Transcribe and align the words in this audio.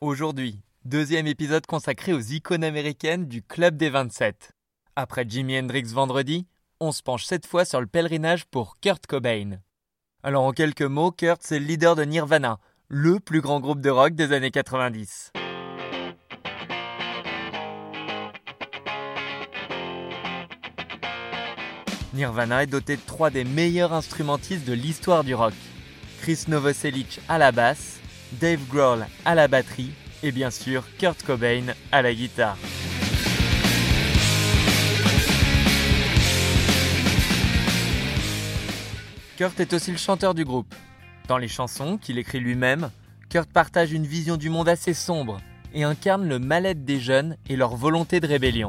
Aujourd'hui, 0.00 0.60
deuxième 0.84 1.26
épisode 1.26 1.66
consacré 1.66 2.12
aux 2.12 2.20
icônes 2.20 2.62
américaines 2.62 3.26
du 3.26 3.42
Club 3.42 3.76
des 3.76 3.90
27. 3.90 4.52
Après 4.94 5.24
Jimi 5.28 5.58
Hendrix 5.58 5.82
vendredi, 5.92 6.46
on 6.78 6.92
se 6.92 7.02
penche 7.02 7.24
cette 7.24 7.48
fois 7.48 7.64
sur 7.64 7.80
le 7.80 7.88
pèlerinage 7.88 8.44
pour 8.44 8.78
Kurt 8.78 9.08
Cobain. 9.08 9.58
Alors 10.22 10.44
en 10.44 10.52
quelques 10.52 10.82
mots, 10.82 11.10
Kurt 11.10 11.40
c'est 11.42 11.58
le 11.58 11.64
leader 11.64 11.96
de 11.96 12.04
Nirvana, 12.04 12.60
le 12.86 13.18
plus 13.18 13.40
grand 13.40 13.58
groupe 13.58 13.80
de 13.80 13.90
rock 13.90 14.14
des 14.14 14.32
années 14.32 14.52
90. 14.52 15.32
Nirvana 22.14 22.62
est 22.62 22.68
doté 22.68 22.94
de 22.94 23.02
trois 23.04 23.30
des 23.30 23.42
meilleurs 23.42 23.92
instrumentistes 23.92 24.64
de 24.64 24.74
l'histoire 24.74 25.24
du 25.24 25.34
rock. 25.34 25.54
Chris 26.20 26.44
Novoselic 26.46 27.20
à 27.28 27.38
la 27.38 27.50
basse, 27.50 27.97
Dave 28.32 28.66
Grohl 28.68 29.06
à 29.24 29.34
la 29.34 29.48
batterie 29.48 29.90
et 30.22 30.32
bien 30.32 30.50
sûr 30.50 30.84
Kurt 30.98 31.22
Cobain 31.22 31.66
à 31.92 32.02
la 32.02 32.12
guitare. 32.12 32.56
Kurt 39.36 39.60
est 39.60 39.72
aussi 39.72 39.92
le 39.92 39.96
chanteur 39.96 40.34
du 40.34 40.44
groupe. 40.44 40.74
Dans 41.28 41.38
les 41.38 41.48
chansons 41.48 41.96
qu'il 41.96 42.18
écrit 42.18 42.40
lui-même, 42.40 42.90
Kurt 43.30 43.50
partage 43.50 43.92
une 43.92 44.06
vision 44.06 44.36
du 44.36 44.50
monde 44.50 44.68
assez 44.68 44.94
sombre 44.94 45.38
et 45.72 45.84
incarne 45.84 46.28
le 46.28 46.38
mal-être 46.38 46.84
des 46.84 46.98
jeunes 46.98 47.36
et 47.48 47.56
leur 47.56 47.76
volonté 47.76 48.20
de 48.20 48.26
rébellion. 48.26 48.68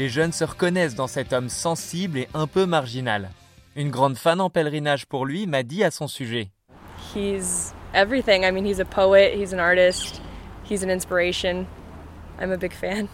Les 0.00 0.08
jeunes 0.08 0.32
se 0.32 0.44
reconnaissent 0.44 0.94
dans 0.94 1.06
cet 1.06 1.34
homme 1.34 1.50
sensible 1.50 2.16
et 2.16 2.28
un 2.32 2.46
peu 2.46 2.64
marginal. 2.64 3.28
Une 3.76 3.90
grande 3.90 4.16
fan 4.16 4.40
en 4.40 4.48
pèlerinage 4.48 5.04
pour 5.04 5.26
lui 5.26 5.46
m'a 5.46 5.62
dit 5.62 5.84
à 5.84 5.90
son 5.90 6.08
sujet. 6.08 6.50
He's 7.14 7.74
everything. 7.92 8.42
I 8.42 8.50
mean, 8.50 8.64
he's 8.64 8.80
a 8.80 8.86
poet, 8.86 9.34
he's 9.34 9.52
an 9.52 9.58
artist, 9.58 10.22
he's 10.64 10.82
an 10.82 10.88
inspiration. 10.88 11.66
I'm 12.40 12.50
a 12.50 12.56
big 12.56 12.72
fan. 12.72 13.08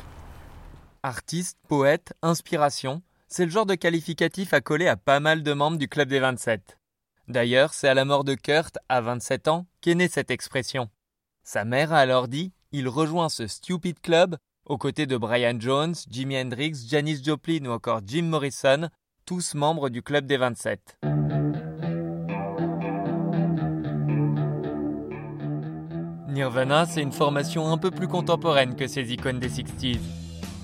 Artiste, 1.02 1.58
poète, 1.66 2.12
inspiration, 2.22 3.02
c'est 3.26 3.46
le 3.46 3.50
genre 3.50 3.66
de 3.66 3.74
qualificatif 3.74 4.54
à 4.54 4.60
coller 4.60 4.86
à 4.86 4.94
pas 4.94 5.18
mal 5.18 5.42
de 5.42 5.52
membres 5.54 5.78
du 5.78 5.88
Club 5.88 6.08
des 6.08 6.20
27. 6.20 6.78
D'ailleurs, 7.26 7.74
c'est 7.74 7.88
à 7.88 7.94
la 7.94 8.04
mort 8.04 8.22
de 8.22 8.34
Kurt, 8.34 8.78
à 8.88 9.00
27 9.00 9.48
ans, 9.48 9.66
qu'est 9.80 9.96
née 9.96 10.06
cette 10.06 10.30
expression. 10.30 10.88
Sa 11.42 11.64
mère 11.64 11.92
a 11.92 11.98
alors 11.98 12.28
dit 12.28 12.52
Il 12.70 12.86
rejoint 12.86 13.28
ce 13.28 13.48
stupid 13.48 13.98
club 14.00 14.36
aux 14.66 14.78
côtés 14.78 15.06
de 15.06 15.16
Brian 15.16 15.56
Jones, 15.58 15.94
Jimi 16.10 16.36
Hendrix, 16.36 16.86
Janis 16.88 17.22
Joplin 17.24 17.64
ou 17.66 17.70
encore 17.70 18.00
Jim 18.06 18.24
Morrison, 18.24 18.88
tous 19.24 19.54
membres 19.54 19.88
du 19.88 20.02
Club 20.02 20.26
des 20.26 20.36
27. 20.36 20.98
Nirvana, 26.28 26.84
c'est 26.86 27.02
une 27.02 27.12
formation 27.12 27.72
un 27.72 27.78
peu 27.78 27.90
plus 27.90 28.08
contemporaine 28.08 28.76
que 28.76 28.86
ces 28.86 29.12
icônes 29.12 29.40
des 29.40 29.48
60s. 29.48 29.98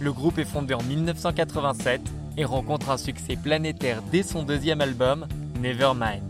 Le 0.01 0.13
groupe 0.13 0.39
est 0.39 0.45
fondé 0.45 0.75
en 0.75 0.83
1987 0.83 2.03
et 2.37 2.45
rencontre 2.45 2.91
un 2.91 2.99
succès 2.99 3.37
planétaire 3.37 4.03
dès 4.11 4.23
son 4.23 4.43
deuxième 4.43 4.81
album, 4.81 5.27
Nevermind. 5.61 6.23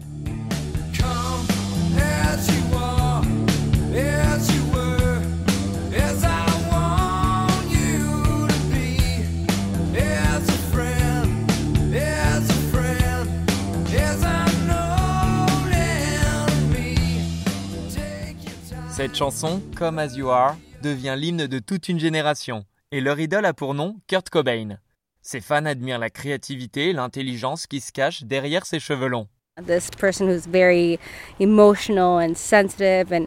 Cette 19.03 19.17
chanson, 19.17 19.61
Come 19.77 19.99
As 19.99 20.15
You 20.15 20.29
Are, 20.29 20.57
devient 20.81 21.17
l'hymne 21.19 21.49
de 21.49 21.59
toute 21.59 21.89
une 21.89 21.99
génération, 21.99 22.65
et 22.93 23.01
leur 23.01 23.19
idole 23.19 23.47
a 23.47 23.53
pour 23.53 23.75
nom 23.75 23.97
Kurt 24.07 24.31
Cobain. 24.31 24.79
Ses 25.23 25.41
fans 25.41 25.65
admirent 25.65 25.99
la 25.99 26.09
créativité 26.09 26.91
et 26.91 26.93
l'intelligence 26.93 27.67
qui 27.67 27.81
se 27.81 27.91
cachent 27.91 28.23
derrière 28.23 28.65
ses 28.65 28.79
cheveux 28.79 29.09
longs. 29.09 29.27
This 29.67 29.91
person 29.91 30.29
who's 30.29 30.47
very 30.47 31.01
emotional 31.41 32.23
and 32.23 32.37
sensitive 32.37 33.13
and 33.13 33.27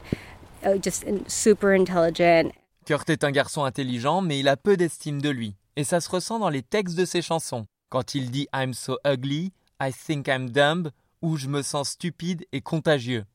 uh, 0.65 0.81
just 0.81 1.03
super 1.27 1.71
intelligent. 1.77 2.53
Kurt 2.85 3.09
est 3.09 3.25
un 3.25 3.31
garçon 3.31 3.65
intelligent, 3.65 4.21
mais 4.21 4.39
il 4.39 4.47
a 4.47 4.55
peu 4.55 4.77
d'estime 4.77 5.21
de 5.21 5.29
lui, 5.29 5.57
et 5.75 5.83
ça 5.83 5.99
se 5.99 6.09
ressent 6.09 6.39
dans 6.39 6.47
les 6.47 6.63
textes 6.63 6.95
de 6.95 7.03
ses 7.03 7.21
chansons, 7.21 7.67
quand 7.89 8.15
il 8.15 8.31
dit 8.31 8.47
I'm 8.55 8.73
so 8.73 8.97
ugly, 9.05 9.51
I 9.81 9.91
think 9.91 10.29
I'm 10.29 10.51
dumb, 10.51 10.89
ou 11.21 11.35
je 11.35 11.49
me 11.49 11.61
sens 11.61 11.89
stupide 11.89 12.45
et 12.53 12.61
contagieux. 12.61 13.25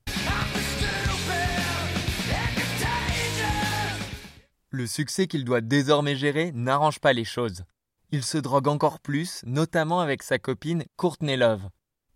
Le 4.72 4.86
succès 4.86 5.26
qu'il 5.26 5.44
doit 5.44 5.60
désormais 5.60 6.14
gérer 6.14 6.53
n'arrange 6.53 7.00
pas 7.00 7.12
les 7.12 7.25
choses. 7.25 7.64
Il 8.12 8.22
se 8.22 8.38
drogue 8.38 8.69
encore 8.69 9.00
plus, 9.00 9.42
notamment 9.44 9.98
avec 9.98 10.22
sa 10.22 10.38
copine 10.38 10.84
Courtney 10.97 11.36
Love. 11.36 11.69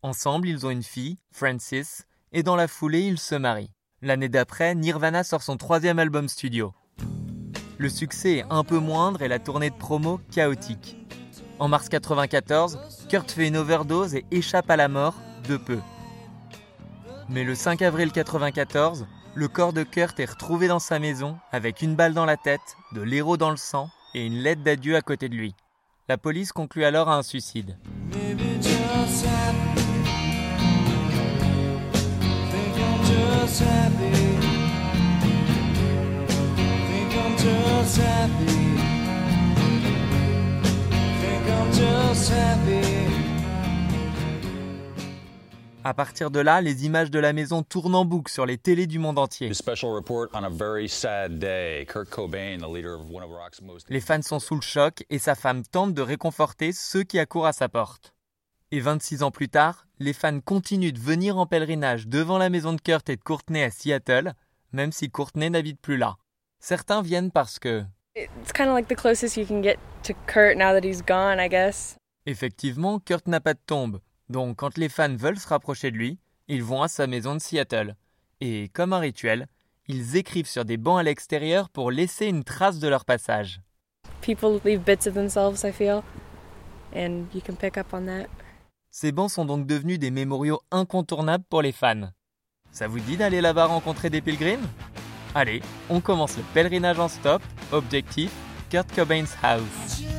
Ensemble, 0.02 0.48
ils 0.48 0.64
ont 0.64 0.70
une 0.70 0.84
fille, 0.84 1.18
Francis, 1.32 2.06
et 2.30 2.44
dans 2.44 2.54
la 2.54 2.68
foulée, 2.68 3.00
ils 3.00 3.18
se 3.18 3.34
marient. 3.34 3.72
L'année 4.02 4.28
d'après, 4.28 4.76
Nirvana 4.76 5.24
sort 5.24 5.42
son 5.42 5.56
troisième 5.56 5.98
album 5.98 6.28
studio. 6.28 6.72
Le 7.76 7.88
succès 7.88 8.34
est 8.34 8.46
un 8.50 8.62
peu 8.62 8.78
moindre 8.78 9.22
et 9.22 9.28
la 9.28 9.40
tournée 9.40 9.70
de 9.70 9.76
promo 9.76 10.20
chaotique. 10.30 10.96
En 11.58 11.66
mars 11.66 11.88
94, 11.88 12.78
Kurt 13.08 13.32
fait 13.32 13.48
une 13.48 13.56
overdose 13.56 14.14
et 14.14 14.24
échappe 14.30 14.70
à 14.70 14.76
la 14.76 14.86
mort 14.86 15.16
de 15.48 15.56
peu. 15.56 15.80
Mais 17.28 17.42
le 17.42 17.56
5 17.56 17.82
avril 17.82 18.12
94, 18.12 19.06
le 19.34 19.48
corps 19.48 19.72
de 19.72 19.82
Kurt 19.82 20.18
est 20.20 20.30
retrouvé 20.30 20.68
dans 20.68 20.78
sa 20.78 20.98
maison 20.98 21.38
avec 21.50 21.82
une 21.82 21.96
balle 21.96 22.14
dans 22.14 22.24
la 22.24 22.36
tête, 22.36 22.76
de 22.92 23.02
l'héros 23.02 23.36
dans 23.36 23.50
le 23.50 23.56
sang 23.56 23.90
et 24.14 24.24
une 24.24 24.38
lettre 24.38 24.62
d'adieu 24.62 24.96
à 24.96 25.02
côté 25.02 25.28
de 25.28 25.34
lui. 25.34 25.54
La 26.08 26.18
police 26.18 26.52
conclut 26.52 26.84
alors 26.84 27.08
à 27.08 27.16
un 27.16 27.22
suicide. 27.22 27.76
À 45.86 45.92
partir 45.92 46.30
de 46.30 46.40
là, 46.40 46.62
les 46.62 46.86
images 46.86 47.10
de 47.10 47.18
la 47.18 47.34
maison 47.34 47.62
tournent 47.62 47.94
en 47.94 48.06
boucle 48.06 48.32
sur 48.32 48.46
les 48.46 48.56
télés 48.56 48.86
du 48.86 48.98
monde 48.98 49.18
entier. 49.18 49.50
Les 53.90 54.00
fans 54.00 54.22
sont 54.22 54.38
sous 54.38 54.54
le 54.54 54.60
choc 54.62 55.04
et 55.10 55.18
sa 55.18 55.34
femme 55.34 55.62
tente 55.62 55.92
de 55.92 56.00
réconforter 56.00 56.72
ceux 56.72 57.02
qui 57.02 57.18
accourent 57.18 57.46
à 57.46 57.52
sa 57.52 57.68
porte. 57.68 58.14
Et 58.70 58.80
26 58.80 59.22
ans 59.22 59.30
plus 59.30 59.50
tard, 59.50 59.86
les 59.98 60.14
fans 60.14 60.40
continuent 60.40 60.94
de 60.94 60.98
venir 60.98 61.36
en 61.36 61.44
pèlerinage 61.44 62.08
devant 62.08 62.38
la 62.38 62.48
maison 62.48 62.72
de 62.72 62.80
Kurt 62.80 63.10
et 63.10 63.16
de 63.16 63.22
Courtney 63.22 63.62
à 63.62 63.70
Seattle, 63.70 64.32
même 64.72 64.90
si 64.90 65.10
Courtney 65.10 65.50
n'habite 65.50 65.82
plus 65.82 65.98
là. 65.98 66.16
Certains 66.60 67.02
viennent 67.02 67.30
parce 67.30 67.58
que 67.58 67.84
It's 68.16 68.52
kind 68.54 68.68
of 68.68 68.74
like 68.74 68.88
the 68.88 68.96
closest 68.96 69.36
you 69.36 69.44
can 69.44 69.62
get 69.62 69.76
to 70.04 70.14
Kurt 70.26 70.56
now 70.56 70.72
that 70.72 70.82
he's 70.82 71.02
gone, 71.02 71.38
I 71.38 71.48
guess. 71.48 71.96
Effectivement, 72.26 73.00
Kurt 73.00 73.26
n'a 73.26 73.40
pas 73.40 73.52
de 73.52 73.60
tombe, 73.66 74.00
donc 74.28 74.56
quand 74.56 74.78
les 74.78 74.88
fans 74.88 75.14
veulent 75.14 75.38
se 75.38 75.48
rapprocher 75.48 75.90
de 75.90 75.96
lui, 75.96 76.18
ils 76.48 76.62
vont 76.62 76.82
à 76.82 76.88
sa 76.88 77.06
maison 77.06 77.34
de 77.34 77.40
Seattle. 77.40 77.96
Et 78.40 78.68
comme 78.72 78.92
un 78.92 78.98
rituel, 78.98 79.46
ils 79.86 80.16
écrivent 80.16 80.48
sur 80.48 80.64
des 80.64 80.76
bancs 80.76 80.98
à 80.98 81.02
l'extérieur 81.02 81.68
pour 81.68 81.90
laisser 81.90 82.26
une 82.26 82.44
trace 82.44 82.78
de 82.78 82.88
leur 82.88 83.04
passage. 83.04 83.60
People 84.20 84.60
leave 84.64 84.80
bits 84.80 85.06
of 85.06 85.14
themselves, 85.14 85.62
I 85.64 85.72
feel, 85.72 86.02
and 86.94 87.26
you 87.34 87.40
can 87.46 87.54
pick 87.54 87.76
up 87.76 87.92
on 87.92 88.06
that. 88.06 88.26
Ces 88.90 89.12
bancs 89.12 89.30
sont 89.30 89.44
donc 89.44 89.66
devenus 89.66 89.98
des 89.98 90.10
mémoriaux 90.10 90.60
incontournables 90.70 91.44
pour 91.48 91.62
les 91.62 91.72
fans. 91.72 92.10
Ça 92.70 92.88
vous 92.88 93.00
dit 93.00 93.16
d'aller 93.16 93.40
là-bas 93.40 93.66
rencontrer 93.66 94.08
des 94.08 94.20
pilgrims? 94.20 94.66
Allez, 95.34 95.62
on 95.90 96.00
commence 96.00 96.36
le 96.36 96.44
pèlerinage 96.54 96.98
en 96.98 97.08
stop, 97.08 97.42
objectif, 97.72 98.32
Kurt 98.70 98.90
Cobain's 98.94 99.36
house. 99.42 100.13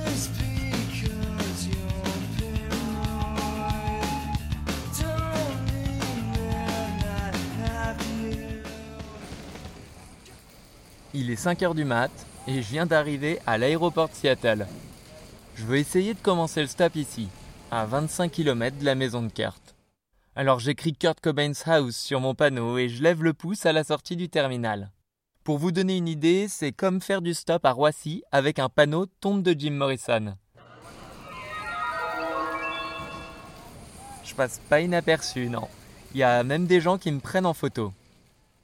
Il 11.17 11.31
est 11.31 11.38
5 11.38 11.63
heures 11.63 11.75
du 11.75 11.85
mat 11.85 12.12
et 12.45 12.62
je 12.62 12.69
viens 12.69 12.85
d'arriver 12.85 13.39
à 13.47 13.57
l'aéroport 13.57 14.09
Seattle. 14.12 14.67
Je 15.56 15.63
veux 15.63 15.77
essayer 15.77 16.13
de 16.13 16.19
commencer 16.19 16.59
le 16.59 16.67
stop 16.67 16.97
ici, 16.97 17.29
à 17.71 17.85
25 17.85 18.29
km 18.29 18.77
de 18.77 18.83
la 18.83 18.95
maison 18.95 19.21
de 19.21 19.31
Kurt. 19.31 19.75
Alors 20.35 20.59
j'écris 20.59 20.91
Kurt 20.91 21.21
Cobain's 21.21 21.65
House 21.65 21.95
sur 21.95 22.19
mon 22.19 22.35
panneau 22.35 22.77
et 22.77 22.89
je 22.89 23.01
lève 23.01 23.23
le 23.23 23.33
pouce 23.33 23.65
à 23.65 23.71
la 23.71 23.85
sortie 23.85 24.17
du 24.17 24.27
terminal. 24.27 24.91
Pour 25.45 25.57
vous 25.57 25.71
donner 25.71 25.95
une 25.95 26.09
idée, 26.09 26.47
c'est 26.50 26.73
comme 26.73 27.00
faire 27.00 27.21
du 27.21 27.33
stop 27.33 27.63
à 27.63 27.71
Roissy 27.71 28.21
avec 28.33 28.59
un 28.59 28.68
panneau 28.68 29.06
tombe 29.06 29.41
de 29.41 29.56
Jim 29.57 29.71
Morrison. 29.71 30.35
Je 34.25 34.35
passe 34.35 34.59
pas 34.68 34.81
inaperçu, 34.81 35.47
non. 35.47 35.69
Il 36.13 36.18
y 36.18 36.23
a 36.23 36.44
même 36.44 36.65
des 36.65 36.81
gens 36.81 36.97
qui 36.97 37.09
me 37.13 37.21
prennent 37.21 37.45
en 37.45 37.53
photo. 37.53 37.94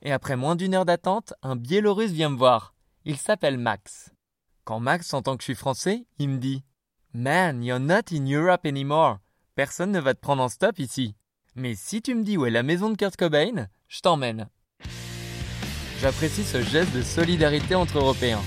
Et 0.04 0.12
après 0.12 0.36
moins 0.36 0.56
d'une 0.56 0.74
heure 0.74 0.86
d'attente, 0.86 1.34
un 1.44 1.56
Biélorusse 1.56 2.12
vient 2.12 2.30
me 2.30 2.38
voir. 2.38 2.74
Il 3.06 3.18
s'appelle 3.18 3.58
Max. 3.58 4.10
Quand 4.64 4.80
Max 4.80 5.14
entend 5.14 5.38
que 5.38 5.44
je 5.44 5.46
suis 5.46 5.56
français, 5.56 6.06
il 6.18 6.30
me 6.30 6.38
dit 6.38 6.64
Man, 7.14 7.64
you're 7.64 7.80
not 7.80 8.12
in 8.12 8.26
Europe 8.26 8.66
anymore. 8.66 9.20
Personne 9.56 9.92
ne 9.92 10.00
va 10.00 10.14
te 10.14 10.20
prendre 10.20 10.42
en 10.42 10.50
stop 10.50 10.80
ici. 10.80 11.16
Mais 11.56 11.76
si 11.76 12.02
tu 12.02 12.16
me 12.16 12.24
dis 12.24 12.38
où 12.38 12.46
est 12.46 12.52
la 12.52 12.64
maison 12.64 12.90
de 12.90 12.96
Kurt 12.96 13.16
Cobain, 13.16 13.68
je 13.88 14.00
t'emmène. 14.00 14.50
J'apprécie 16.00 16.44
ce 16.44 16.62
geste 16.64 16.96
de 16.96 17.04
solidarité 17.04 17.76
entre 17.76 18.00
Européens. 18.00 18.42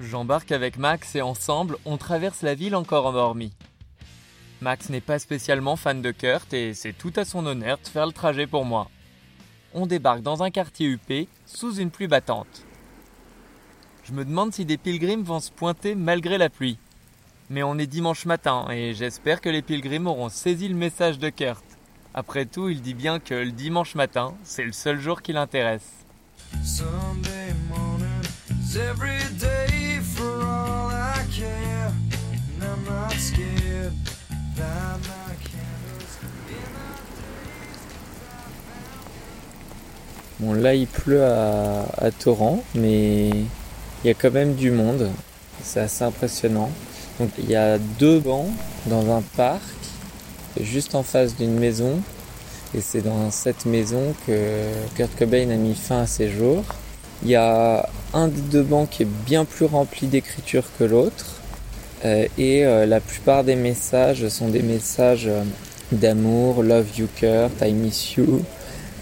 J'embarque 0.00 0.52
avec 0.52 0.76
Max 0.76 1.14
et 1.14 1.22
ensemble, 1.22 1.78
on 1.86 1.96
traverse 1.96 2.42
la 2.42 2.54
ville 2.54 2.74
encore 2.74 3.06
endormi. 3.06 3.52
Max 4.60 4.90
n'est 4.90 5.00
pas 5.00 5.18
spécialement 5.18 5.76
fan 5.76 6.02
de 6.02 6.10
Kurt 6.10 6.52
et 6.52 6.74
c'est 6.74 6.92
tout 6.92 7.12
à 7.16 7.24
son 7.24 7.46
honneur 7.46 7.78
de 7.78 7.88
faire 7.88 8.06
le 8.06 8.12
trajet 8.12 8.46
pour 8.46 8.66
moi. 8.66 8.90
On 9.72 9.86
débarque 9.86 10.20
dans 10.20 10.42
un 10.42 10.50
quartier 10.50 10.86
huppé, 10.86 11.28
sous 11.46 11.76
une 11.76 11.90
pluie 11.90 12.08
battante. 12.08 12.66
Je 14.04 14.12
me 14.12 14.24
demande 14.24 14.52
si 14.52 14.66
des 14.66 14.76
pilgrims 14.76 15.22
vont 15.22 15.40
se 15.40 15.50
pointer 15.50 15.94
malgré 15.94 16.36
la 16.36 16.50
pluie. 16.50 16.78
Mais 17.48 17.62
on 17.62 17.78
est 17.78 17.86
dimanche 17.86 18.26
matin 18.26 18.66
et 18.70 18.92
j'espère 18.92 19.40
que 19.40 19.48
les 19.48 19.62
pilgrims 19.62 20.06
auront 20.06 20.28
saisi 20.28 20.68
le 20.68 20.74
message 20.74 21.18
de 21.18 21.30
Kurt. 21.30 21.64
Après 22.12 22.44
tout, 22.44 22.68
il 22.68 22.82
dit 22.82 22.94
bien 22.94 23.18
que 23.18 23.34
le 23.34 23.52
dimanche 23.52 23.94
matin, 23.94 24.34
c'est 24.42 24.64
le 24.64 24.72
seul 24.72 25.00
jour 25.00 25.22
qui 25.22 25.32
l'intéresse. 25.32 26.04
Bon, 40.40 40.54
là, 40.54 40.74
il 40.74 40.86
pleut 40.86 41.22
à, 41.22 42.10
torrent, 42.18 42.64
mais 42.74 43.28
il 43.28 44.06
y 44.06 44.08
a 44.08 44.14
quand 44.14 44.32
même 44.32 44.54
du 44.54 44.70
monde. 44.70 45.10
C'est 45.62 45.80
assez 45.80 46.02
impressionnant. 46.02 46.70
Donc, 47.18 47.28
il 47.38 47.50
y 47.50 47.56
a 47.56 47.76
deux 47.78 48.20
bancs 48.20 48.48
dans 48.86 49.14
un 49.14 49.22
parc, 49.36 49.60
juste 50.58 50.94
en 50.94 51.02
face 51.02 51.36
d'une 51.36 51.58
maison. 51.58 52.00
Et 52.74 52.80
c'est 52.80 53.02
dans 53.02 53.30
cette 53.30 53.66
maison 53.66 54.14
que 54.26 54.62
Kurt 54.94 55.10
Cobain 55.18 55.50
a 55.50 55.56
mis 55.56 55.74
fin 55.74 56.02
à 56.02 56.06
ses 56.06 56.30
jours. 56.30 56.64
Il 57.22 57.28
y 57.28 57.36
a 57.36 57.86
un 58.14 58.28
des 58.28 58.40
deux 58.40 58.62
bancs 58.62 58.88
qui 58.88 59.02
est 59.02 59.08
bien 59.26 59.44
plus 59.44 59.66
rempli 59.66 60.06
d'écriture 60.06 60.64
que 60.78 60.84
l'autre. 60.84 61.40
Euh, 62.06 62.26
et 62.38 62.64
euh, 62.64 62.86
la 62.86 63.00
plupart 63.00 63.44
des 63.44 63.56
messages 63.56 64.26
sont 64.28 64.48
des 64.48 64.62
messages 64.62 65.26
euh, 65.26 65.42
d'amour, 65.92 66.62
love 66.62 66.86
you 66.96 67.08
Kurt, 67.14 67.52
I 67.60 67.72
miss 67.72 68.14
you, 68.14 68.42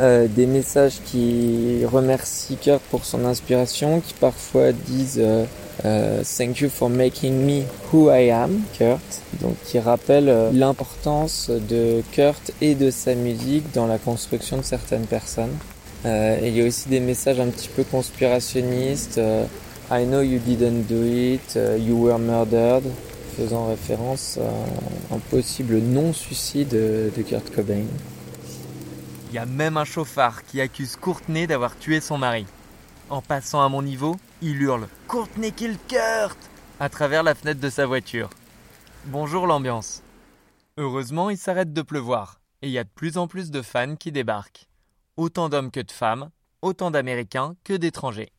euh, 0.00 0.28
des 0.28 0.46
messages 0.46 1.00
qui 1.04 1.84
remercient 1.84 2.56
Kurt 2.56 2.82
pour 2.90 3.04
son 3.04 3.24
inspiration, 3.24 4.00
qui 4.00 4.14
parfois 4.14 4.72
disent 4.72 5.20
euh, 5.20 5.44
euh, 5.84 6.22
Thank 6.22 6.60
you 6.60 6.68
for 6.68 6.88
making 6.88 7.44
me 7.44 7.62
who 7.90 8.10
I 8.10 8.30
am, 8.30 8.60
Kurt. 8.78 9.00
Donc 9.40 9.56
qui 9.64 9.78
rappellent 9.78 10.28
euh, 10.28 10.50
l'importance 10.52 11.50
de 11.50 12.02
Kurt 12.12 12.52
et 12.60 12.74
de 12.74 12.90
sa 12.90 13.14
musique 13.14 13.72
dans 13.74 13.86
la 13.86 13.98
construction 13.98 14.56
de 14.58 14.62
certaines 14.62 15.06
personnes. 15.06 15.56
Il 16.04 16.56
y 16.56 16.62
a 16.62 16.64
aussi 16.64 16.88
des 16.88 17.00
messages 17.00 17.40
un 17.40 17.48
petit 17.48 17.68
peu 17.68 17.82
conspirationnistes. 17.82 19.20
I 19.90 20.04
know 20.04 20.20
you 20.22 20.38
didn't 20.38 20.86
do 20.88 21.04
it, 21.04 21.58
you 21.78 21.96
were 21.96 22.20
murdered, 22.20 22.84
faisant 23.36 23.66
référence 23.66 24.38
à 25.10 25.14
un 25.14 25.18
possible 25.18 25.78
non-suicide 25.78 26.68
de 26.68 27.10
de 27.14 27.22
Kurt 27.22 27.50
Cobain. 27.52 27.86
Il 29.30 29.34
y 29.34 29.38
a 29.38 29.44
même 29.44 29.76
un 29.76 29.84
chauffard 29.84 30.42
qui 30.46 30.58
accuse 30.58 30.96
Courtney 30.96 31.46
d'avoir 31.46 31.78
tué 31.78 32.00
son 32.00 32.16
mari. 32.16 32.46
En 33.10 33.20
passant 33.20 33.62
à 33.62 33.68
mon 33.68 33.82
niveau, 33.82 34.16
il 34.40 34.62
hurle 34.62 34.88
Courtney 35.06 35.52
kill 35.52 35.76
Kurt 35.86 36.38
à 36.80 36.88
travers 36.88 37.22
la 37.22 37.34
fenêtre 37.34 37.60
de 37.60 37.68
sa 37.68 37.84
voiture. 37.84 38.30
Bonjour 39.04 39.46
l'ambiance. 39.46 40.02
Heureusement, 40.78 41.28
il 41.28 41.36
s'arrête 41.36 41.74
de 41.74 41.82
pleuvoir 41.82 42.40
et 42.62 42.68
il 42.68 42.72
y 42.72 42.78
a 42.78 42.84
de 42.84 42.88
plus 42.88 43.18
en 43.18 43.28
plus 43.28 43.50
de 43.50 43.60
fans 43.60 43.96
qui 43.96 44.12
débarquent. 44.12 44.66
Autant 45.18 45.50
d'hommes 45.50 45.70
que 45.70 45.80
de 45.80 45.92
femmes, 45.92 46.30
autant 46.62 46.90
d'Américains 46.90 47.54
que 47.64 47.74
d'étrangers. 47.74 48.32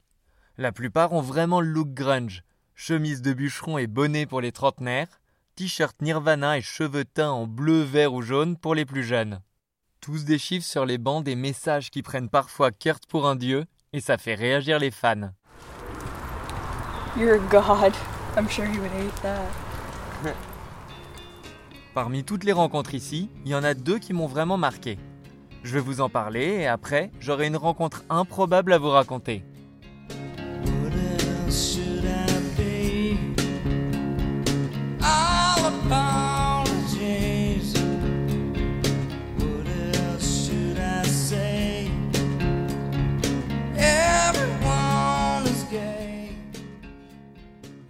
La 0.58 0.72
plupart 0.72 1.14
ont 1.14 1.22
vraiment 1.22 1.62
le 1.62 1.70
look 1.70 1.94
grunge, 1.94 2.44
chemise 2.74 3.22
de 3.22 3.34
bûcheron 3.34 3.78
et 3.78 3.86
bonnet 3.86 4.26
pour 4.26 4.42
les 4.42 4.52
trentenaires, 4.52 5.22
t-shirt 5.56 6.02
Nirvana 6.02 6.58
et 6.58 6.62
cheveux 6.62 7.06
teints 7.06 7.30
en 7.30 7.46
bleu, 7.46 7.84
vert 7.84 8.14
ou 8.14 8.24
jaune 8.24 8.58
pour 8.58 8.74
les 8.74 8.86
plus 8.86 9.04
jeunes. 9.04 9.40
Tous 10.02 10.24
déchiffrent 10.24 10.66
sur 10.66 10.86
les 10.86 10.98
bancs 10.98 11.26
des 11.26 11.36
messages 11.36 11.92
qui 11.92 12.02
prennent 12.02 12.30
parfois 12.30 12.72
Kurt 12.72 13.06
pour 13.06 13.28
un 13.28 13.36
dieu 13.36 13.66
et 13.92 14.00
ça 14.00 14.18
fait 14.18 14.34
réagir 14.34 14.80
les 14.80 14.92
fans. 14.92 15.32
You're 17.18 17.36
a 17.36 17.40
god. 17.50 17.94
I'm 18.38 18.48
sure 18.50 18.66
he 18.66 18.80
would 18.80 18.92
hate 18.92 19.22
that. 19.22 19.44
Parmi 21.94 22.24
toutes 22.24 22.46
les 22.46 22.54
rencontres 22.54 22.94
ici, 22.94 23.30
il 23.44 23.52
y 23.52 23.56
en 23.56 23.64
a 23.64 23.74
deux 23.74 24.00
qui 24.00 24.14
m'ont 24.14 24.28
vraiment 24.28 24.58
marqué. 24.58 24.98
Je 25.64 25.74
vais 25.74 25.82
vous 25.82 26.00
en 26.00 26.08
parler 26.08 26.46
et 26.46 26.68
après, 26.68 27.12
j'aurai 27.20 27.48
une 27.48 27.58
rencontre 27.58 28.06
improbable 28.10 28.72
à 28.72 28.78
vous 28.78 28.90
raconter. 28.90 29.44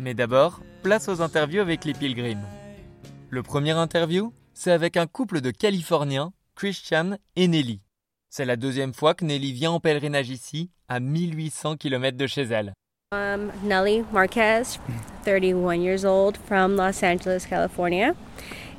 Mais 0.09 0.15
d'abord, 0.15 0.61
place 0.81 1.07
aux 1.07 1.21
interviews 1.21 1.61
avec 1.61 1.85
les 1.85 1.93
pilgrims. 1.93 2.41
Le 3.29 3.43
premier 3.43 3.73
interview, 3.73 4.33
c'est 4.55 4.71
avec 4.71 4.97
un 4.97 5.05
couple 5.05 5.39
de 5.39 5.51
Californiens, 5.51 6.33
Christian 6.55 7.17
et 7.35 7.47
Nelly. 7.47 7.79
C'est 8.27 8.45
la 8.45 8.55
deuxième 8.55 8.95
fois 8.95 9.13
que 9.13 9.23
Nelly 9.23 9.53
vient 9.53 9.69
en 9.69 9.79
pèlerinage 9.79 10.31
ici, 10.31 10.71
à 10.87 10.99
1800 10.99 11.77
km 11.77 12.17
de 12.17 12.25
chez 12.25 12.41
elle. 12.41 12.73
Um, 13.13 13.51
Nellie 13.63 14.03
Marquez, 14.11 14.79
31 15.25 15.79
years 15.79 16.05
old 16.05 16.37
from 16.47 16.75
Los 16.75 17.03
Angeles, 17.03 17.45
California. 17.47 18.15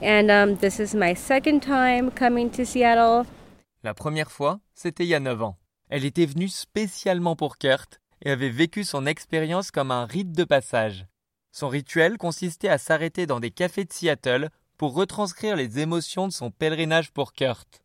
And 0.02 0.30
um, 0.30 0.56
this 0.56 0.80
is 0.80 0.96
my 0.96 1.14
second 1.14 1.60
time 1.60 2.10
coming 2.10 2.50
to 2.50 2.64
Seattle. 2.64 3.22
La 3.84 3.94
première 3.94 4.32
fois, 4.32 4.58
c'était 4.74 5.04
il 5.04 5.10
y 5.10 5.14
a 5.14 5.20
9 5.20 5.40
ans. 5.44 5.56
Elle 5.90 6.04
était 6.04 6.26
venue 6.26 6.48
spécialement 6.48 7.36
pour 7.36 7.56
Kurt 7.56 8.00
et 8.22 8.32
avait 8.32 8.50
vécu 8.50 8.82
son 8.82 9.06
expérience 9.06 9.70
comme 9.70 9.92
un 9.92 10.06
rite 10.06 10.32
de 10.32 10.42
passage. 10.42 11.06
Son 11.52 11.68
rituel 11.68 12.16
consistait 12.16 12.68
à 12.68 12.78
s'arrêter 12.78 13.26
dans 13.26 13.40
des 13.40 13.50
cafés 13.50 13.84
de 13.84 13.92
Seattle 13.92 14.50
pour 14.78 14.94
retranscrire 14.94 15.56
les 15.56 15.80
émotions 15.80 16.28
de 16.28 16.32
son 16.32 16.50
pèlerinage 16.50 17.10
pour 17.10 17.32
Kurt. 17.32 17.80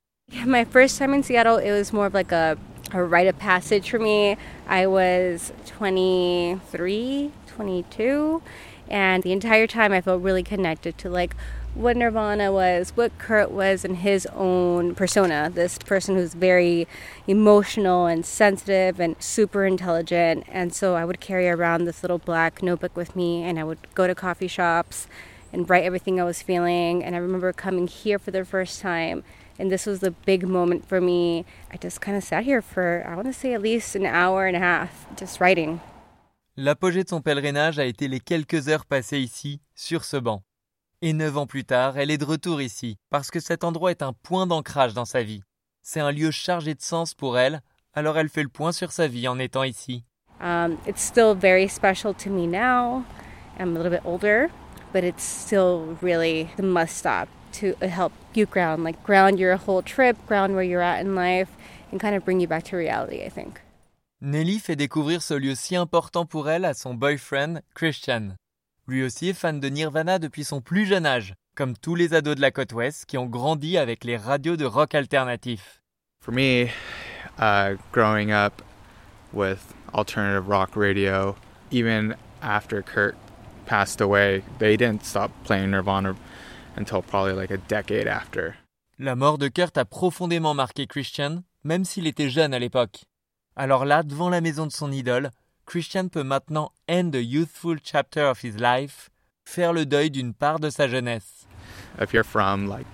My 0.45 0.65
first 0.65 0.97
time 0.97 1.13
in 1.13 1.23
Seattle, 1.23 1.57
it 1.57 1.71
was 1.71 1.93
more 1.93 2.07
of 2.07 2.13
like 2.13 2.31
a, 2.31 2.57
a 2.93 3.03
rite 3.03 3.27
of 3.27 3.37
passage 3.37 3.89
for 3.89 3.99
me. 3.99 4.37
I 4.67 4.87
was 4.87 5.51
23, 5.77 7.31
22, 7.47 8.41
and 8.89 9.23
the 9.23 9.31
entire 9.31 9.67
time 9.67 9.91
I 9.91 10.01
felt 10.01 10.23
really 10.23 10.43
connected 10.43 10.97
to 10.99 11.09
like 11.09 11.35
what 11.75 11.97
Nirvana 11.97 12.51
was, 12.51 12.91
what 12.95 13.17
Kurt 13.17 13.51
was 13.51 13.83
in 13.83 13.95
his 13.95 14.25
own 14.27 14.95
persona. 14.95 15.51
This 15.53 15.77
person 15.77 16.15
who's 16.15 16.33
very 16.33 16.87
emotional 17.27 18.05
and 18.05 18.25
sensitive 18.25 18.99
and 18.99 19.15
super 19.19 19.65
intelligent. 19.65 20.45
And 20.47 20.73
so 20.73 20.95
I 20.95 21.03
would 21.03 21.19
carry 21.19 21.49
around 21.49 21.83
this 21.83 22.01
little 22.01 22.17
black 22.17 22.63
notebook 22.63 22.95
with 22.95 23.15
me 23.15 23.43
and 23.43 23.59
I 23.59 23.65
would 23.65 23.79
go 23.93 24.07
to 24.07 24.15
coffee 24.15 24.47
shops 24.47 25.07
and 25.51 25.69
write 25.69 25.83
everything 25.83 26.19
I 26.19 26.23
was 26.23 26.41
feeling. 26.41 27.03
And 27.03 27.13
I 27.13 27.19
remember 27.19 27.51
coming 27.51 27.87
here 27.87 28.17
for 28.19 28.31
the 28.31 28.45
first 28.45 28.81
time. 28.81 29.23
And 29.59 29.71
this 29.71 29.85
was 29.85 29.99
the 29.99 30.11
big 30.11 30.47
moment 30.47 30.87
for 30.87 30.99
me. 30.99 31.45
I 31.71 31.77
just 31.77 32.01
kind 32.01 32.17
of 32.17 32.23
sat 32.23 32.43
here 32.43 32.61
for, 32.61 33.05
I 33.07 33.15
want 33.15 33.27
to 33.27 33.33
say, 33.33 33.53
at 33.53 33.61
least 33.61 33.95
an 33.95 34.05
hour 34.05 34.47
and 34.47 34.55
a 34.55 34.59
half, 34.59 35.05
just 35.15 35.39
writing. 35.39 35.79
L'apogée 36.57 37.03
de 37.03 37.09
son 37.09 37.21
pèlerinage 37.21 37.79
a 37.79 37.85
été 37.85 38.07
les 38.07 38.21
quelques 38.21 38.69
heures 38.69 38.85
passées 38.85 39.19
ici, 39.19 39.59
sur 39.75 40.05
ce 40.05 40.17
banc. 40.17 40.41
Et 41.07 41.13
neuf 41.13 41.37
ans 41.37 41.45
plus 41.45 41.65
tard, 41.65 41.99
elle 41.99 42.09
est 42.09 42.17
de 42.17 42.25
retour 42.25 42.63
ici, 42.63 42.97
parce 43.11 43.29
que 43.29 43.39
cet 43.39 43.63
endroit 43.63 43.91
est 43.91 44.01
un 44.01 44.13
point 44.23 44.47
d'ancrage 44.47 44.95
dans 44.95 45.05
sa 45.05 45.21
vie. 45.21 45.43
C'est 45.83 45.99
un 45.99 46.11
lieu 46.11 46.31
chargé 46.31 46.73
de 46.73 46.81
sens 46.81 47.13
pour 47.13 47.37
elle, 47.37 47.61
alors 47.93 48.17
elle 48.17 48.27
fait 48.27 48.41
le 48.41 48.49
point 48.49 48.71
sur 48.71 48.91
sa 48.91 49.07
vie 49.07 49.27
en 49.27 49.37
étant 49.37 49.61
ici. 49.61 50.03
Um, 50.41 50.79
it's 50.87 51.03
still 51.03 51.35
very 51.35 51.69
special 51.69 52.15
to 52.15 52.31
me 52.31 52.47
now. 52.47 53.03
I'm 53.59 53.75
a 53.75 53.79
little 53.79 53.91
bit 53.91 54.01
older, 54.03 54.49
but 54.93 55.03
it's 55.03 55.23
still 55.23 55.95
really 56.01 56.47
the 56.57 56.63
must 56.63 56.97
stop 56.97 57.27
to 57.59 57.75
help 57.85 58.11
you 58.33 58.47
ground, 58.47 58.83
like 58.83 58.97
ground 59.03 59.37
your 59.37 59.57
whole 59.57 59.83
trip, 59.83 60.17
ground 60.25 60.55
where 60.55 60.65
you're 60.65 60.81
at 60.81 61.05
in 61.05 61.13
life, 61.13 61.49
and 61.91 62.01
kind 62.01 62.15
of 62.15 62.25
bring 62.25 62.39
you 62.39 62.47
back 62.47 62.63
to 62.71 62.77
reality, 62.77 63.23
I 63.23 63.29
think. 63.29 63.61
Nelly 64.21 64.57
fait 64.57 64.75
découvrir 64.75 65.21
ce 65.21 65.35
lieu 65.35 65.53
si 65.53 65.75
important 65.75 66.25
pour 66.25 66.49
elle 66.49 66.65
à 66.65 66.73
son 66.73 66.95
boyfriend, 66.95 67.61
Christian. 67.75 68.37
Lui 68.87 69.03
aussi 69.03 69.29
est 69.29 69.33
fan 69.33 69.59
de 69.59 69.67
Nirvana 69.67 70.19
depuis 70.19 70.43
son 70.43 70.61
plus 70.61 70.85
jeune 70.85 71.07
âge, 71.07 71.33
comme 71.55 71.75
tous 71.75 71.95
les 71.95 72.13
ados 72.13 72.35
de 72.35 72.41
la 72.41 72.51
côte 72.51 72.71
ouest 72.71 73.05
qui 73.07 73.17
ont 73.17 73.25
grandi 73.25 73.79
avec 73.79 74.03
les 74.03 74.15
radios 74.15 74.57
de 74.57 74.65
rock 74.65 74.93
alternatif. 74.93 75.81
For 76.21 76.31
me, 76.31 76.67
uh, 77.39 77.77
growing 77.91 78.31
up 78.31 78.61
with 79.33 79.73
alternative 79.91 80.47
rock 80.47 80.75
radio, 80.75 81.35
even 81.71 82.15
after 82.43 82.83
Kurt 82.83 83.15
passed 83.65 84.01
away, 84.01 84.43
they 84.59 84.77
didn't 84.77 85.03
stop 85.03 85.31
playing 85.45 85.71
Nirvana 85.71 86.15
until 86.77 87.01
probably 87.01 87.33
like 87.33 87.49
a 87.49 87.57
decade 87.67 88.07
after. 88.07 88.53
La 88.99 89.15
mort 89.15 89.39
de 89.39 89.47
Kurt 89.47 89.79
a 89.79 89.85
profondément 89.85 90.53
marqué 90.53 90.85
Christian, 90.85 91.43
même 91.63 91.85
s'il 91.85 92.05
était 92.05 92.29
jeune 92.29 92.53
à 92.53 92.59
l'époque. 92.59 93.05
Alors 93.55 93.83
là, 93.85 94.03
devant 94.03 94.29
la 94.29 94.41
maison 94.41 94.67
de 94.67 94.71
son 94.71 94.91
idole, 94.91 95.31
Christian 95.65 96.09
peut 96.09 96.23
maintenant 96.23 96.71
end 96.87 97.13
the 97.13 97.23
youthful 97.23 97.77
chapter 97.81 98.25
of 98.25 98.41
his 98.41 98.59
life, 98.59 99.09
faire 99.45 99.73
le 99.73 99.85
deuil 99.85 100.09
d'une 100.09 100.33
part 100.33 100.59
de 100.59 100.69
sa 100.69 100.87
jeunesse. 100.87 101.47
If 101.99 102.13
you're 102.13 102.23
from 102.23 102.67
like 102.67 102.85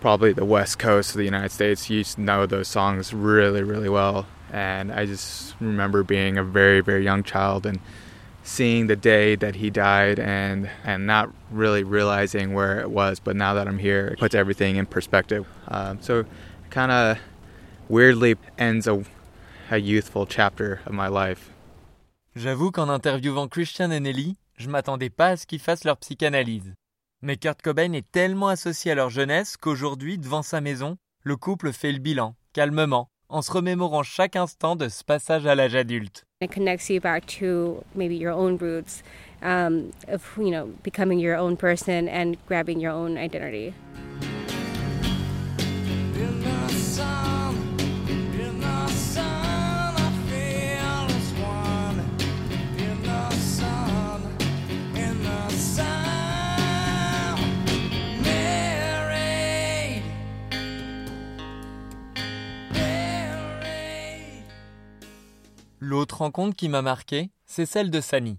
probably 0.00 0.32
the 0.32 0.44
west 0.44 0.78
coast 0.78 1.10
of 1.10 1.18
the 1.18 1.24
United 1.24 1.50
States, 1.50 1.88
you 1.88 2.04
know 2.16 2.46
those 2.46 2.68
songs 2.68 3.14
really, 3.14 3.62
really 3.62 3.88
well. 3.88 4.26
And 4.52 4.92
I 4.92 5.06
just 5.06 5.54
remember 5.60 6.02
being 6.02 6.38
a 6.38 6.44
very, 6.44 6.80
very 6.80 7.04
young 7.04 7.22
child 7.22 7.66
and 7.66 7.80
seeing 8.42 8.86
the 8.86 8.96
day 8.96 9.36
that 9.36 9.56
he 9.56 9.68
died 9.68 10.18
and 10.18 10.70
and 10.84 11.06
not 11.06 11.30
really 11.50 11.84
realizing 11.84 12.54
where 12.54 12.80
it 12.80 12.90
was. 12.90 13.20
But 13.20 13.36
now 13.36 13.54
that 13.54 13.66
I'm 13.66 13.78
here, 13.78 14.08
it 14.08 14.18
puts 14.18 14.34
everything 14.34 14.76
in 14.76 14.86
perspective. 14.86 15.46
Um, 15.68 16.00
so 16.00 16.24
kind 16.70 16.92
of 16.92 17.18
weirdly 17.88 18.36
ends 18.58 18.86
a, 18.86 19.02
a 19.70 19.78
youthful 19.78 20.26
chapter 20.26 20.80
of 20.86 20.92
my 20.92 21.08
life. 21.08 21.50
J'avoue 22.38 22.70
qu'en 22.70 22.88
interviewant 22.88 23.48
Christian 23.48 23.90
et 23.90 23.98
Nelly, 23.98 24.36
je 24.56 24.68
m'attendais 24.68 25.10
pas 25.10 25.30
à 25.30 25.36
ce 25.36 25.44
qu'ils 25.44 25.58
fassent 25.58 25.82
leur 25.82 25.96
psychanalyse. 25.96 26.72
Mais 27.20 27.36
Kurt 27.36 27.60
Cobain 27.60 27.92
est 27.94 28.08
tellement 28.12 28.46
associé 28.46 28.92
à 28.92 28.94
leur 28.94 29.10
jeunesse 29.10 29.56
qu'aujourd'hui, 29.56 30.18
devant 30.18 30.42
sa 30.42 30.60
maison, 30.60 30.98
le 31.24 31.34
couple 31.34 31.72
fait 31.72 31.90
le 31.90 31.98
bilan, 31.98 32.36
calmement, 32.52 33.08
en 33.28 33.42
se 33.42 33.50
remémorant 33.50 34.04
chaque 34.04 34.36
instant 34.36 34.76
de 34.76 34.88
ce 34.88 35.02
passage 35.02 35.46
à 35.46 35.56
l'âge 35.56 35.74
adulte. 35.74 36.26
It 36.40 36.52
connects 36.54 36.88
you 36.88 37.00
back 37.00 37.26
to 37.40 37.82
maybe 37.96 38.14
your 38.14 38.34
own 38.34 38.56
roots 38.56 39.02
um, 39.42 39.90
of, 40.06 40.22
becoming 40.84 41.18
your 41.18 41.36
own 41.36 41.56
person 41.56 42.06
and 42.06 42.36
grabbing 42.46 42.78
your 42.78 42.92
own 42.92 43.18
identity. 43.18 43.74
L'autre 65.90 66.18
rencontre 66.18 66.54
qui 66.54 66.68
m'a 66.68 66.82
marqué, 66.82 67.30
c'est 67.46 67.64
celle 67.64 67.90
de 67.90 68.02
Sani. 68.02 68.36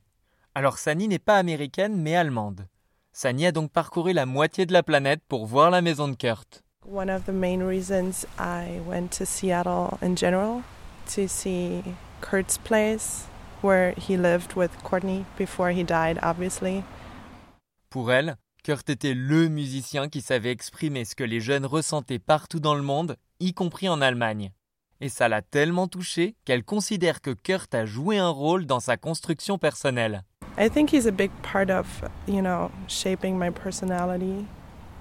Alors 0.53 0.77
Sani 0.77 1.07
n'est 1.07 1.17
pas 1.17 1.39
américaine 1.39 1.99
mais 1.99 2.15
allemande. 2.15 2.67
Sani 3.11 3.47
a 3.47 3.51
donc 3.51 3.71
parcouru 3.71 4.13
la 4.13 4.27
moitié 4.27 4.67
de 4.67 4.71
la 4.71 4.83
planète 4.83 5.21
pour 5.27 5.47
voir 5.47 5.71
la 5.71 5.81
maison 5.81 6.07
de 6.07 6.13
Kurt. 6.13 6.63
One 6.85 7.09
of 7.09 7.25
the 7.25 7.33
main 7.33 7.67
reasons 7.67 8.27
I 8.37 8.79
went 8.85 9.17
to 9.17 9.25
Seattle 9.25 9.97
in 10.03 10.15
general 10.15 10.61
to 11.15 11.27
see 11.27 11.81
Kurt's 12.21 12.59
place 12.59 13.25
where 13.63 13.95
he 13.97 14.15
lived 14.15 14.55
with 14.55 14.69
Courtney 14.83 15.25
before 15.35 15.71
he 15.71 15.83
died, 15.83 16.19
obviously. 16.21 16.83
Pour 17.89 18.11
elle, 18.11 18.35
Kurt 18.63 18.87
était 18.91 19.15
le 19.15 19.49
musicien 19.49 20.07
qui 20.07 20.21
savait 20.21 20.51
exprimer 20.51 21.03
ce 21.03 21.15
que 21.15 21.23
les 21.23 21.41
jeunes 21.41 21.65
ressentaient 21.65 22.19
partout 22.19 22.59
dans 22.59 22.75
le 22.75 22.83
monde, 22.83 23.15
y 23.39 23.55
compris 23.55 23.89
en 23.89 24.01
Allemagne. 24.01 24.51
Et 25.01 25.09
ça 25.09 25.29
l'a 25.29 25.41
tellement 25.41 25.87
touchée 25.87 26.35
qu'elle 26.43 26.63
considère 26.63 27.21
que 27.21 27.31
Kurt 27.31 27.73
a 27.73 27.85
joué 27.85 28.17
un 28.17 28.29
rôle 28.29 28.65
dans 28.65 28.81
sa 28.81 28.97
construction 28.97 29.57
personnelle. 29.57 30.23
I 30.57 30.69
think 30.69 30.91
he's 30.91 31.07
a 31.07 31.11
big 31.11 31.31
part 31.41 31.69
of, 31.69 31.87
you 32.27 32.41
know, 32.41 32.69
shaping 32.87 33.37
my 33.37 33.49
personality, 33.49 34.45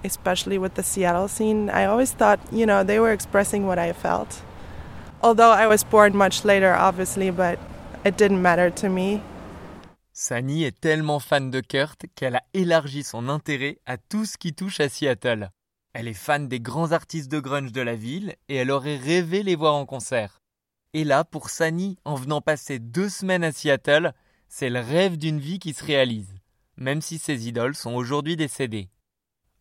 especially 0.04 0.56
with 0.56 0.74
the 0.74 0.84
Seattle 0.84 1.26
scene. 1.26 1.68
I 1.68 1.86
always 1.86 2.12
thought, 2.12 2.38
you 2.52 2.64
know, 2.64 2.84
they 2.84 3.00
were 3.00 3.12
expressing 3.12 3.66
what 3.66 3.78
I 3.78 3.92
felt. 3.92 4.40
Although 5.20 5.50
I 5.50 5.66
was 5.66 5.82
born 5.82 6.16
much 6.16 6.44
later, 6.44 6.72
obviously, 6.72 7.32
but 7.32 7.58
it 8.04 8.16
didn't 8.16 8.40
matter 8.40 8.70
to 8.70 8.88
me. 8.88 9.20
Sani 10.12 10.64
est 10.64 10.80
tellement 10.80 11.20
fan 11.20 11.50
de 11.50 11.60
Kurt 11.60 12.06
qu'elle 12.14 12.36
a 12.36 12.42
élargi 12.54 13.02
son 13.02 13.28
intérêt 13.28 13.78
à 13.84 13.96
tout 13.96 14.24
ce 14.24 14.36
qui 14.36 14.52
touche 14.52 14.78
à 14.78 14.88
Seattle. 14.88 15.50
Elle 15.92 16.08
est 16.08 16.14
fan 16.14 16.48
des 16.48 16.60
grands 16.60 16.92
artistes 16.92 17.30
de 17.30 17.40
grunge 17.40 17.72
de 17.72 17.80
la 17.80 17.96
ville 17.96 18.34
et 18.48 18.56
elle 18.56 18.70
aurait 18.70 18.96
rêvé 18.96 19.42
les 19.42 19.56
voir 19.56 19.74
en 19.74 19.86
concert. 19.86 20.40
Et 20.94 21.04
là, 21.04 21.24
pour 21.24 21.50
Sani, 21.50 21.98
en 22.04 22.14
venant 22.14 22.40
passer 22.40 22.78
deux 22.78 23.08
semaines 23.08 23.44
à 23.44 23.52
Seattle, 23.52 24.12
c'est 24.48 24.70
le 24.70 24.80
rêve 24.80 25.16
d'une 25.16 25.40
vie 25.40 25.58
qui 25.58 25.74
se 25.74 25.84
réalise, 25.84 26.34
même 26.76 27.02
si 27.02 27.18
ses 27.18 27.48
idoles 27.48 27.74
sont 27.74 27.94
aujourd'hui 27.94 28.36
décédées. 28.36 28.88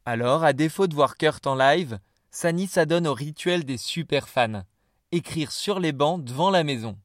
Alors, 0.06 0.44
à 0.44 0.54
défaut 0.54 0.88
de 0.88 0.96
voir 0.96 1.18
Kurt 1.18 1.46
en 1.48 1.56
live, 1.56 2.00
Sani 2.32 2.68
s'adonne 2.68 3.08
au 3.08 3.14
rituel 3.14 3.66
des 3.66 3.78
super 3.78 4.30
fans, 4.30 4.64
écrire 5.12 5.52
sur 5.52 5.80
les 5.80 5.92
bancs 5.92 6.24
devant 6.24 6.50
la 6.50 6.64
maison. 6.64 6.98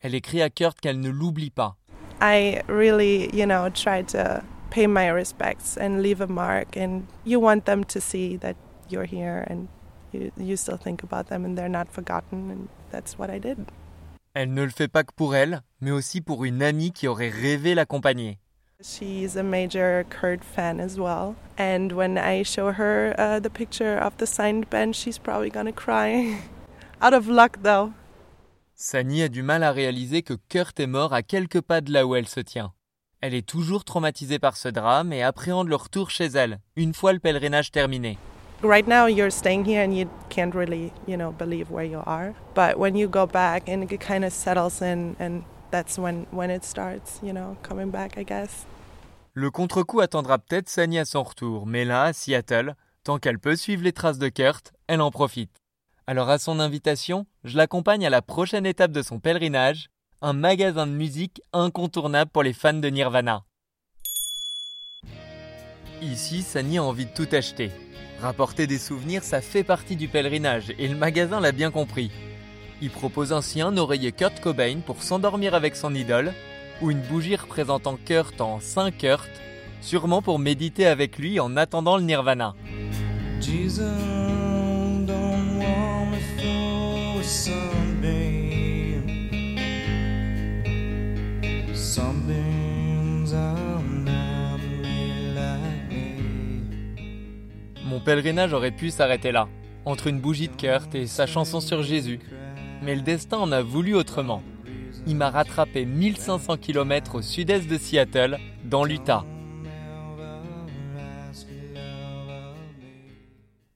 Elle 0.00 0.14
écrit 0.14 0.42
à 0.42 0.50
Kurt 0.50 0.80
qu'elle 0.80 1.00
ne 1.00 1.10
l'oublie 1.10 1.50
pas, 1.50 1.78
I 2.20 2.62
really, 2.66 3.28
you 3.34 3.44
know, 3.44 3.68
to 3.68 4.42
pay 4.70 4.86
my 4.86 5.08
respects 5.08 5.76
and 5.76 6.02
leave 6.02 6.20
a 6.20 6.26
mark. 6.26 6.76
And 6.76 7.06
you 7.24 7.40
want 7.40 7.64
them 7.64 7.84
to 7.84 8.00
see 8.00 8.36
that 8.38 8.56
you're 8.88 9.04
here 9.04 9.44
and 9.48 9.68
you, 10.12 10.30
you 10.36 10.56
still 10.56 10.76
think 10.76 11.02
about 11.02 11.28
them 11.28 11.44
and 11.44 11.56
they're 11.56 11.68
not 11.68 11.88
forgotten. 11.90 12.50
And 12.50 12.68
that's 12.90 13.18
what 13.18 13.30
I 13.30 13.38
did. 13.38 13.66
Elle 14.34 14.52
ne 14.52 14.64
le 14.64 14.70
fait 14.70 14.88
pas 14.88 15.02
que 15.02 15.14
pour 15.16 15.34
elle, 15.34 15.62
mais 15.80 15.90
aussi 15.90 16.20
pour 16.20 16.44
une 16.44 16.62
amie 16.62 16.92
qui 16.92 17.08
aurait 17.08 17.30
rêvé 17.30 17.74
l'accompagner. 17.74 18.38
She's 18.82 19.36
a 19.36 19.42
major 19.42 20.04
Kurt 20.10 20.44
fan 20.44 20.80
as 20.80 20.98
well. 20.98 21.34
And 21.56 21.92
when 21.92 22.18
I 22.18 22.42
show 22.42 22.72
her 22.72 23.14
uh, 23.18 23.40
the 23.40 23.48
picture 23.48 23.96
of 23.96 24.18
the 24.18 24.26
signed 24.26 24.68
bench, 24.68 24.96
she's 24.96 25.16
probably 25.16 25.48
gonna 25.48 25.72
cry. 25.72 26.42
Out 27.00 27.14
of 27.14 27.28
luck, 27.28 27.62
though. 27.62 27.94
Sani 28.74 29.22
a 29.22 29.30
du 29.30 29.42
mal 29.42 29.62
à 29.62 29.72
réaliser 29.72 30.22
que 30.22 30.34
Kurt 30.50 30.78
est 30.78 30.86
mort 30.86 31.14
à 31.14 31.22
quelques 31.22 31.62
pas 31.62 31.80
de 31.80 31.90
là 31.90 32.06
où 32.06 32.14
elle 32.14 32.28
se 32.28 32.40
tient. 32.40 32.74
Elle 33.20 33.34
est 33.34 33.46
toujours 33.46 33.84
traumatisée 33.84 34.38
par 34.38 34.56
ce 34.56 34.68
drame 34.68 35.12
et 35.12 35.22
appréhende 35.22 35.68
le 35.68 35.76
retour 35.76 36.10
chez 36.10 36.26
elle, 36.26 36.60
une 36.76 36.92
fois 36.92 37.12
le 37.12 37.18
pèlerinage 37.18 37.70
terminé. 37.70 38.18
Right 38.62 38.86
now, 38.86 39.06
you're 39.06 39.32
staying 39.32 39.64
here 39.66 39.82
and 39.82 39.92
you 39.92 40.08
can't 40.30 40.54
really, 40.54 40.92
you 41.06 41.16
know, 41.16 41.32
believe 41.32 41.70
where 41.70 41.86
you 41.86 42.00
are. 42.06 42.32
But 42.54 42.78
when 42.78 42.96
you 42.96 43.08
go 43.08 43.26
back 43.26 43.68
and 43.68 43.82
it 43.82 44.00
kind 44.00 44.24
of 44.24 44.32
settles 44.32 44.80
in, 44.80 45.14
and 45.20 45.42
that's 45.70 45.98
when, 45.98 46.26
when 46.30 46.50
it 46.50 46.64
starts, 46.64 47.20
you 47.22 47.32
know, 47.32 47.56
coming 47.62 47.90
back, 47.90 48.16
I 48.16 48.24
guess. 48.24 48.66
Le 49.34 49.50
contre-coup 49.50 50.00
attendra 50.00 50.38
peut-être 50.38 50.68
Sani 50.70 50.98
à 50.98 51.04
son 51.04 51.22
retour, 51.22 51.66
mais 51.66 51.84
là, 51.84 52.04
à 52.04 52.12
Seattle, 52.14 52.74
tant 53.04 53.18
qu'elle 53.18 53.38
peut 53.38 53.56
suivre 53.56 53.82
les 53.82 53.92
traces 53.92 54.18
de 54.18 54.28
Kurt, 54.28 54.72
elle 54.86 55.02
en 55.02 55.10
profite. 55.10 55.52
Alors 56.06 56.30
à 56.30 56.38
son 56.38 56.60
invitation, 56.60 57.26
je 57.44 57.56
l'accompagne 57.56 58.06
à 58.06 58.10
la 58.10 58.22
prochaine 58.22 58.64
étape 58.64 58.92
de 58.92 59.02
son 59.02 59.18
pèlerinage, 59.18 59.88
un 60.26 60.32
magasin 60.32 60.88
de 60.88 60.92
musique 60.92 61.40
incontournable 61.52 62.32
pour 62.32 62.42
les 62.42 62.52
fans 62.52 62.72
de 62.72 62.88
Nirvana. 62.88 63.44
Ici, 66.02 66.42
Sani 66.42 66.78
a 66.78 66.82
envie 66.82 67.06
de 67.06 67.12
tout 67.12 67.28
acheter. 67.30 67.70
Rapporter 68.20 68.66
des 68.66 68.78
souvenirs, 68.78 69.22
ça 69.22 69.40
fait 69.40 69.62
partie 69.62 69.94
du 69.94 70.08
pèlerinage, 70.08 70.74
et 70.80 70.88
le 70.88 70.96
magasin 70.96 71.38
l'a 71.38 71.52
bien 71.52 71.70
compris. 71.70 72.10
Il 72.82 72.90
propose 72.90 73.32
ainsi 73.32 73.60
un 73.60 73.76
oreiller 73.76 74.10
Kurt 74.10 74.40
Cobain 74.40 74.80
pour 74.84 75.00
s'endormir 75.00 75.54
avec 75.54 75.76
son 75.76 75.94
idole, 75.94 76.32
ou 76.82 76.90
une 76.90 77.02
bougie 77.02 77.36
représentant 77.36 77.96
Kurt 78.04 78.40
en 78.40 78.58
5 78.58 78.98
Kurt, 78.98 79.30
sûrement 79.80 80.22
pour 80.22 80.40
méditer 80.40 80.88
avec 80.88 81.18
lui 81.18 81.38
en 81.38 81.56
attendant 81.56 81.98
le 81.98 82.02
Nirvana. 82.02 82.56
Sunbeams 91.96 93.32
are 93.32 93.82
not 93.82 94.58
made 94.82 95.34
like 95.34 95.88
me. 95.88 97.00
Mon 97.86 98.00
pèlerinage 98.00 98.52
aurait 98.52 98.70
pu 98.70 98.90
s'arrêter 98.90 99.32
là, 99.32 99.48
entre 99.86 100.08
une 100.08 100.20
bougie 100.20 100.48
de 100.48 100.56
Kurt 100.56 100.94
et 100.94 101.06
sa 101.06 101.24
chanson 101.24 101.58
sur 101.58 101.82
Jésus. 101.82 102.20
Mais 102.82 102.94
le 102.94 103.00
destin 103.00 103.38
en 103.38 103.50
a 103.50 103.62
voulu 103.62 103.94
autrement. 103.94 104.42
Il 105.06 105.16
m'a 105.16 105.30
rattrapé 105.30 105.86
1500 105.86 106.58
km 106.58 107.14
au 107.14 107.22
sud-est 107.22 107.66
de 107.66 107.78
Seattle, 107.78 108.36
dans 108.66 108.84
l'Utah. 108.84 109.24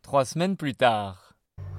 Trois 0.02 0.26
semaines 0.26 0.58
plus 0.58 0.74
tard. 0.74 1.36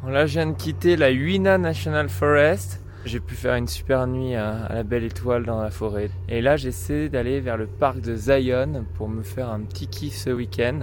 Là, 0.08 0.26
je 0.26 0.40
viens 0.40 0.48
de 0.48 0.58
quitter 0.58 0.96
la 0.96 1.12
Uina 1.12 1.60
National 1.60 2.10
Forest. 2.10 2.82
J'ai 3.04 3.20
pu 3.20 3.36
faire 3.36 3.56
une 3.56 3.68
super 3.68 4.06
nuit 4.06 4.36
à, 4.36 4.70
la 4.70 4.84
belle 4.84 5.04
étoile 5.04 5.44
dans 5.44 5.60
la 5.60 5.72
forêt. 5.72 6.12
Et 6.30 6.40
là, 6.40 6.56
j'essaie 6.56 7.10
d'aller 7.10 7.40
vers 7.40 7.58
le 7.58 7.66
parc 7.66 8.00
de 8.00 8.16
Zion 8.16 8.86
pour 8.94 9.10
me 9.10 9.24
faire 9.24 9.50
un 9.50 9.62
petit 9.62 9.88
kiff 9.88 10.16
ce 10.16 10.30
week-end 10.30 10.82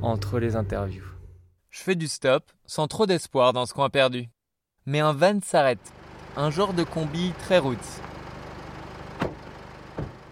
entre 0.00 0.38
les 0.38 0.56
interviews. 0.56 1.04
Je 1.68 1.82
fais 1.82 1.96
du 1.96 2.08
stop, 2.08 2.50
sans 2.64 2.88
trop 2.88 3.04
d'espoir 3.04 3.52
dans 3.52 3.66
ce 3.66 3.74
coin 3.74 3.90
perdu. 3.90 4.28
Mais 4.86 5.00
un 5.00 5.12
van 5.12 5.38
s'arrête, 5.42 5.92
un 6.34 6.50
genre 6.50 6.72
de 6.72 6.82
combi 6.82 7.32
très 7.40 7.58
roots. 7.58 8.00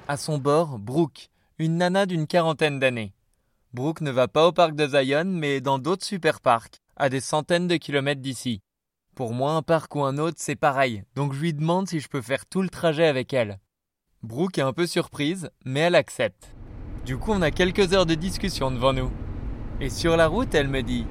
À 0.08 0.16
son 0.16 0.38
bord, 0.38 0.78
Brooke, 0.78 1.28
une 1.58 1.76
nana 1.76 2.06
d'une 2.06 2.26
quarantaine 2.26 2.78
d'années. 2.78 3.12
Brooke 3.74 4.00
ne 4.00 4.10
va 4.10 4.28
pas 4.28 4.46
au 4.46 4.52
parc 4.52 4.74
de 4.74 4.86
Zion, 4.86 5.26
mais 5.26 5.60
dans 5.60 5.78
d'autres 5.78 6.06
super 6.06 6.40
parcs, 6.40 6.80
à 6.96 7.10
des 7.10 7.20
centaines 7.20 7.68
de 7.68 7.76
kilomètres 7.76 8.22
d'ici. 8.22 8.62
Pour 9.16 9.32
moi, 9.32 9.52
un 9.52 9.62
parc 9.62 9.96
ou 9.96 10.02
un 10.04 10.18
autre, 10.18 10.36
c'est 10.38 10.56
pareil, 10.56 11.02
donc 11.14 11.32
je 11.32 11.40
lui 11.40 11.54
demande 11.54 11.88
si 11.88 12.00
je 12.00 12.08
peux 12.08 12.20
faire 12.20 12.44
tout 12.44 12.60
le 12.60 12.68
trajet 12.68 13.06
avec 13.06 13.32
elle. 13.32 13.58
Brooke 14.22 14.58
est 14.58 14.62
un 14.62 14.74
peu 14.74 14.86
surprise, 14.86 15.48
mais 15.64 15.80
elle 15.80 15.94
accepte. 15.94 16.54
Du 17.06 17.16
coup, 17.16 17.32
on 17.32 17.40
a 17.40 17.50
quelques 17.50 17.94
heures 17.94 18.04
de 18.04 18.14
discussion 18.14 18.70
devant 18.70 18.92
nous. 18.92 19.10
Et 19.80 19.88
sur 19.88 20.18
la 20.18 20.26
route, 20.26 20.54
elle 20.54 20.68
me 20.68 20.82
dit 20.82 21.06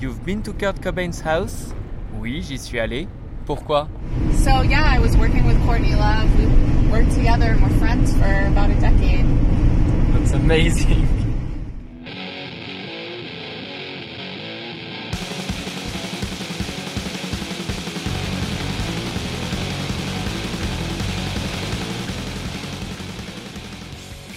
You've 0.00 0.20
been 0.24 0.42
to 0.42 0.52
Kurt 0.52 0.82
Cobain's 0.82 1.22
house? 1.24 1.72
Oui, 2.18 2.42
j'y 2.42 2.58
suis 2.58 2.80
allé. 2.80 3.06
Pourquoi? 3.46 3.86
So 4.32 4.64
yeah, 4.64 4.92
I 4.92 4.98
was 4.98 5.16
working 5.16 5.46
with 5.46 5.64
Courtney 5.64 5.94
Love. 5.94 6.26
We 6.36 6.90
worked 6.90 7.14
together 7.14 7.52
and 7.52 7.62
we're 7.62 7.78
friends 7.78 8.12
for 8.14 8.48
about 8.48 8.70
a 8.70 8.80
decade. 8.80 9.26
That's 10.12 10.32
amazing. 10.32 11.23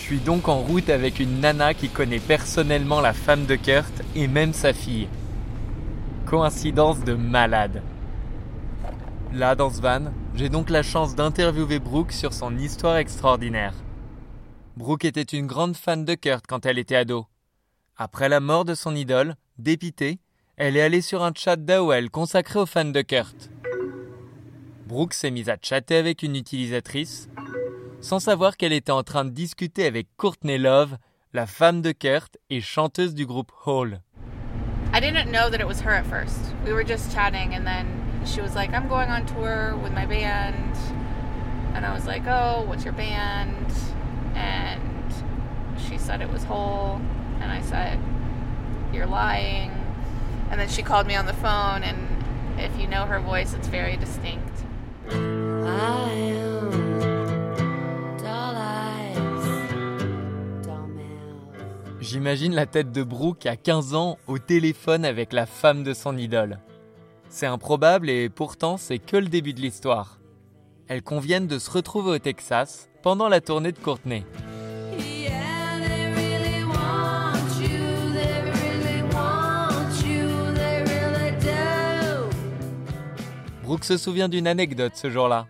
Suis 0.07 0.19
donc 0.19 0.47
en 0.47 0.61
route 0.61 0.89
avec 0.89 1.19
une 1.19 1.41
nana 1.41 1.73
qui 1.73 1.89
connaît 1.89 2.21
personnellement 2.21 3.01
la 3.01 3.11
femme 3.11 3.45
de 3.45 3.57
Kurt 3.57 3.91
et 4.15 4.29
même 4.29 4.53
sa 4.53 4.71
fille. 4.71 5.09
Coïncidence 6.25 7.03
de 7.03 7.13
malade. 7.13 7.81
Là, 9.33 9.55
dans 9.55 9.69
ce 9.69 9.81
van, 9.81 10.13
j'ai 10.33 10.47
donc 10.47 10.69
la 10.69 10.81
chance 10.81 11.13
d'interviewer 11.13 11.79
Brooke 11.79 12.13
sur 12.13 12.31
son 12.31 12.57
histoire 12.57 12.95
extraordinaire. 12.95 13.73
Brooke 14.77 15.03
était 15.03 15.23
une 15.23 15.45
grande 15.45 15.75
fan 15.75 16.05
de 16.05 16.15
Kurt 16.15 16.47
quand 16.47 16.65
elle 16.65 16.77
était 16.79 16.95
ado. 16.95 17.25
Après 17.97 18.29
la 18.29 18.39
mort 18.39 18.63
de 18.63 18.75
son 18.75 18.95
idole, 18.95 19.35
dépitée, 19.57 20.19
elle 20.55 20.77
est 20.77 20.81
allée 20.81 21.01
sur 21.01 21.21
un 21.21 21.33
chat 21.35 21.57
d'AOL 21.57 22.09
consacré 22.11 22.59
aux 22.59 22.65
fans 22.65 22.85
de 22.85 23.01
Kurt. 23.01 23.49
Brooke 24.85 25.13
s'est 25.13 25.31
mise 25.31 25.49
à 25.49 25.57
chatter 25.61 25.97
avec 25.97 26.23
une 26.23 26.37
utilisatrice, 26.37 27.27
sans 28.01 28.19
savoir 28.19 28.57
qu'elle 28.57 28.73
était 28.73 28.91
en 28.91 29.03
train 29.03 29.25
de 29.25 29.29
discuter 29.29 29.85
avec 29.85 30.07
Courtney 30.17 30.57
Love, 30.57 30.97
la 31.33 31.45
femme 31.45 31.81
de 31.81 31.91
Kurt 31.91 32.37
et 32.49 32.61
chanteuse 32.61 33.13
du 33.13 33.25
groupe 33.25 33.51
Hall. 33.65 33.99
I 34.93 34.99
didn't 34.99 35.31
know 35.31 35.49
that 35.49 35.59
it 35.59 35.67
was 35.67 35.81
her 35.81 35.91
at 35.91 36.05
first. 36.05 36.39
We 36.65 36.71
were 36.71 36.83
just 36.83 37.13
chatting, 37.13 37.53
and 37.53 37.65
then 37.65 37.85
she 38.25 38.41
was 38.41 38.55
like, 38.55 38.73
I'm 38.73 38.87
going 38.87 39.09
on 39.09 39.25
tour 39.25 39.75
with 39.83 39.91
my 39.93 40.05
band. 40.05 40.75
And 41.75 41.85
I 41.85 41.93
was 41.93 42.07
like, 42.07 42.23
Oh, 42.25 42.63
what's 42.65 42.83
your 42.83 42.93
band? 42.93 43.71
And 44.35 45.13
she 45.87 45.97
said 45.97 46.21
it 46.21 46.31
was 46.31 46.43
Hole. 46.43 46.99
And 47.41 47.51
I 47.51 47.61
said, 47.61 47.99
You're 48.93 49.05
lying. 49.05 49.71
And 50.49 50.59
then 50.59 50.69
she 50.69 50.81
called 50.81 51.05
me 51.05 51.15
on 51.15 51.25
the 51.25 51.33
phone, 51.33 51.83
and 51.83 52.07
if 52.59 52.75
you 52.79 52.87
know 52.87 53.05
her 53.05 53.19
voice, 53.19 53.53
it's 53.53 53.67
very 53.67 53.97
distinct. 53.97 54.63
I 55.11 56.56
J'imagine 62.09 62.55
la 62.55 62.65
tête 62.65 62.93
de 62.93 63.03
Brooke 63.03 63.45
à 63.47 63.57
15 63.57 63.93
ans 63.93 64.17
au 64.27 64.39
téléphone 64.39 65.03
avec 65.03 65.33
la 65.33 65.45
femme 65.45 65.83
de 65.83 65.93
son 65.93 66.17
idole. 66.17 66.57
C'est 67.27 67.47
improbable 67.47 68.09
et 68.09 68.29
pourtant 68.29 68.77
c'est 68.77 68.97
que 68.97 69.17
le 69.17 69.27
début 69.27 69.53
de 69.53 69.59
l'histoire. 69.59 70.21
Elles 70.87 71.03
conviennent 71.03 71.47
de 71.47 71.59
se 71.59 71.69
retrouver 71.69 72.11
au 72.11 72.17
Texas 72.17 72.89
pendant 73.03 73.27
la 73.27 73.41
tournée 73.41 73.73
de 73.73 73.79
Courtney. 73.79 74.23
Brooke 83.63 83.83
se 83.83 83.97
souvient 83.97 84.29
d'une 84.29 84.47
anecdote 84.47 84.95
ce 84.95 85.09
jour-là. 85.09 85.45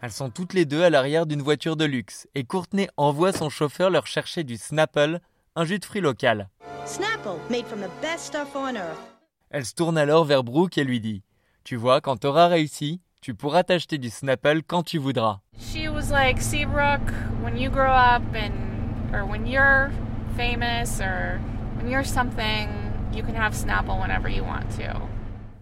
Elles 0.00 0.12
sont 0.12 0.30
toutes 0.30 0.54
les 0.54 0.64
deux 0.64 0.84
à 0.84 0.90
l'arrière 0.90 1.26
d'une 1.26 1.42
voiture 1.42 1.74
de 1.74 1.84
luxe 1.84 2.28
et 2.36 2.44
Courtney 2.44 2.86
envoie 2.96 3.32
son 3.32 3.50
chauffeur 3.50 3.90
leur 3.90 4.06
chercher 4.06 4.44
du 4.44 4.56
Snapple, 4.56 5.18
un 5.58 5.64
jus 5.64 5.80
de 5.80 5.84
fruits 5.84 6.00
local. 6.00 6.48
Snapple, 6.86 7.36
made 7.50 7.66
from 7.66 7.80
the 7.80 7.90
best 8.00 8.26
stuff 8.26 8.54
on 8.54 8.76
earth. 8.76 9.00
Elle 9.50 9.66
se 9.66 9.74
tourne 9.74 9.98
alors 9.98 10.24
vers 10.24 10.44
Brooke 10.44 10.78
et 10.78 10.84
lui 10.84 11.00
dit 11.00 11.24
Tu 11.64 11.74
vois, 11.74 12.00
quand 12.00 12.16
t'auras 12.18 12.46
réussi, 12.46 13.00
tu 13.20 13.34
pourras 13.34 13.64
t'acheter 13.64 13.98
du 13.98 14.08
Snapple 14.08 14.62
quand 14.62 14.84
tu 14.84 14.98
voudras. 14.98 15.40
She 15.58 15.88
was 15.88 16.12
like, 16.12 16.40
See, 16.40 16.64
Brooke, 16.64 17.12
when 17.42 17.58
you 17.58 17.70
grow 17.70 17.90
up 17.90 18.22
and, 18.36 19.12
or 19.12 19.28
when 19.28 19.48
you're 19.48 19.90
famous 20.36 21.00
or 21.00 21.40
when 21.76 21.90
you're 21.90 22.06
something, 22.06 22.68
you 23.12 23.24
can 23.24 23.34
have 23.34 23.52
Snapple 23.52 24.00
whenever 24.00 24.28
you 24.28 24.44
want 24.44 24.68
to. 24.76 25.08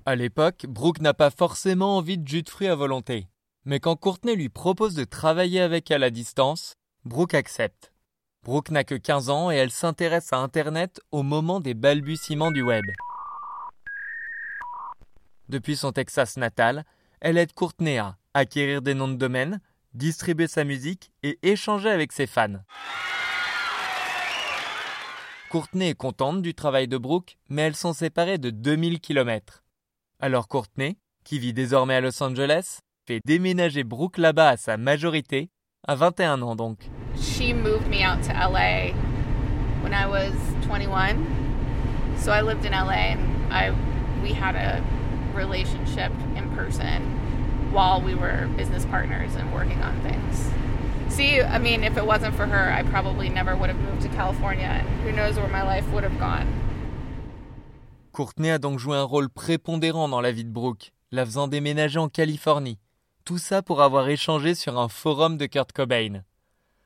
À 0.05 0.15
l'époque, 0.15 0.67
Brooke 0.69 1.01
n'a 1.01 1.15
pas 1.15 1.31
forcément 1.31 1.97
envie 1.97 2.19
de 2.19 2.29
jus 2.29 2.43
de 2.43 2.51
fruits 2.51 2.69
à 2.69 2.75
volonté. 2.75 3.29
Mais 3.65 3.81
quand 3.81 3.97
Courtney 3.97 4.37
lui 4.37 4.51
propose 4.51 4.95
de 4.95 5.05
travailler 5.05 5.63
avec 5.63 5.91
elle 5.91 6.05
à 6.05 6.11
distance, 6.11 6.75
Brooke 7.07 7.35
accepte. 7.35 7.93
Brooke 8.47 8.71
n'a 8.71 8.85
que 8.85 8.95
15 8.95 9.29
ans 9.29 9.51
et 9.51 9.57
elle 9.57 9.73
s'intéresse 9.73 10.33
à 10.33 10.37
Internet 10.37 11.01
au 11.11 11.25
moment 11.25 11.59
des 11.59 11.75
balbutiements 11.75 12.53
du 12.53 12.63
web. 12.63 12.85
Depuis 15.49 15.75
son 15.75 15.91
Texas 15.91 16.37
natal, 16.37 16.85
elle 17.21 17.39
aide 17.39 17.53
Courtney 17.53 17.99
à 17.99 18.19
acquérir 18.35 18.83
des 18.83 18.95
noms 18.95 19.09
de 19.09 19.17
domaine, 19.17 19.61
distribuer 19.95 20.47
sa 20.47 20.63
musique 20.63 21.11
et 21.25 21.41
échanger 21.43 21.91
avec 21.91 22.13
ses 22.13 22.29
fans. 22.29 22.63
Courtney 25.51 25.89
est 25.89 25.97
contente 25.97 26.41
du 26.41 26.55
travail 26.55 26.87
de 26.87 26.99
Brooke, 26.99 27.39
mais 27.49 27.63
elles 27.63 27.75
sont 27.75 27.95
séparées 27.95 28.39
de 28.39 28.51
2000 28.51 29.01
km. 29.01 29.65
Alors 30.21 30.47
Courtney, 30.47 30.99
qui 31.25 31.41
vit 31.41 31.53
désormais 31.53 31.97
à 31.97 32.01
Los 32.01 32.23
Angeles, 32.23 32.79
fait 33.09 33.19
déménager 33.25 33.83
Brooke 33.83 34.19
là-bas 34.19 34.51
à 34.51 34.57
sa 34.57 34.77
majorité, 34.77 35.51
à 35.87 35.95
21 35.95 36.43
ans 36.43 36.57
donc. 36.57 36.79
She 37.17 37.53
moved 37.53 37.89
me 37.89 38.03
out 38.03 38.23
to 38.25 38.33
LA 38.33 38.93
when 39.83 39.95
I 39.95 40.07
was 40.07 40.33
21. 40.67 41.25
So 42.19 42.33
I 42.33 42.43
lived 42.43 42.65
in 42.65 42.73
LA 42.73 43.15
and 43.15 43.53
I 43.53 43.73
we 44.23 44.33
had 44.33 44.57
a 44.57 44.83
relationship 45.35 46.13
in 46.35 46.51
person 46.57 47.03
while 47.73 48.01
we 48.01 48.15
were 48.15 48.49
business 48.57 48.85
partners 48.87 49.35
and 49.37 49.53
working 49.53 49.81
on 49.83 50.01
things. 50.01 50.51
See, 51.09 51.41
I 51.41 51.59
mean, 51.59 51.85
if 51.85 51.97
it 51.97 52.05
wasn't 52.05 52.35
for 52.35 52.47
her, 52.47 52.73
I 52.73 52.83
probably 52.83 53.29
never 53.29 53.55
would 53.55 53.71
have 53.71 53.79
moved 53.79 54.03
to 54.03 54.09
California 54.09 54.67
and 54.67 54.89
who 55.05 55.13
knows 55.13 55.37
where 55.37 55.49
my 55.49 55.63
life 55.63 55.89
would 55.93 56.03
have 56.03 56.19
gone. 56.19 56.47
Courtney 58.13 58.51
a 58.51 58.59
donc 58.59 58.79
joué 58.79 58.97
un 58.97 59.05
rôle 59.05 59.29
prépondérant 59.29 60.09
dans 60.09 60.23
la 60.23 60.33
vie 60.33 60.45
de 60.45 60.51
Brooke, 60.51 60.93
la 61.13 61.25
faisant 61.25 61.49
déménager 61.49 61.99
en 61.99 62.09
Californie. 62.09 62.79
Tout 63.27 63.39
ça 63.39 63.61
pour 63.61 63.83
avoir 63.83 64.09
échangé 64.09 64.55
sur 64.55 64.79
un 64.79 64.89
forum 64.89 65.37
de 65.37 65.47
Kurt 65.47 65.73
Cobain. 65.73 66.23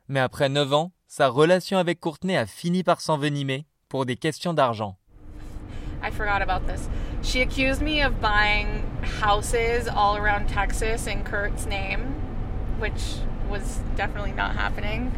Mais 0.08 0.20
après 0.20 0.48
9 0.48 0.72
ans, 0.72 0.92
sa 1.06 1.28
relation 1.28 1.76
avec 1.76 2.00
Courtney 2.00 2.34
a 2.34 2.46
fini 2.46 2.82
par 2.82 3.02
s'envenimer 3.02 3.66
pour 3.90 4.06
des 4.06 4.16
questions 4.16 4.54
d'argent. 4.54 4.96
I 6.02 6.10
forgot 6.10 6.40
about 6.40 6.66
this. 6.66 6.88
She 7.22 7.42
accused 7.42 7.82
me 7.82 8.02
of 8.02 8.22
buying 8.22 8.86
houses 9.20 9.86
all 9.86 10.16
around 10.16 10.46
Texas 10.48 11.06
in 11.06 11.24
Kurt's 11.24 11.66
name, 11.66 12.14
which 12.80 13.20
was 13.50 13.82
definitely 13.98 14.32
not 14.32 14.56
happening. 14.56 15.12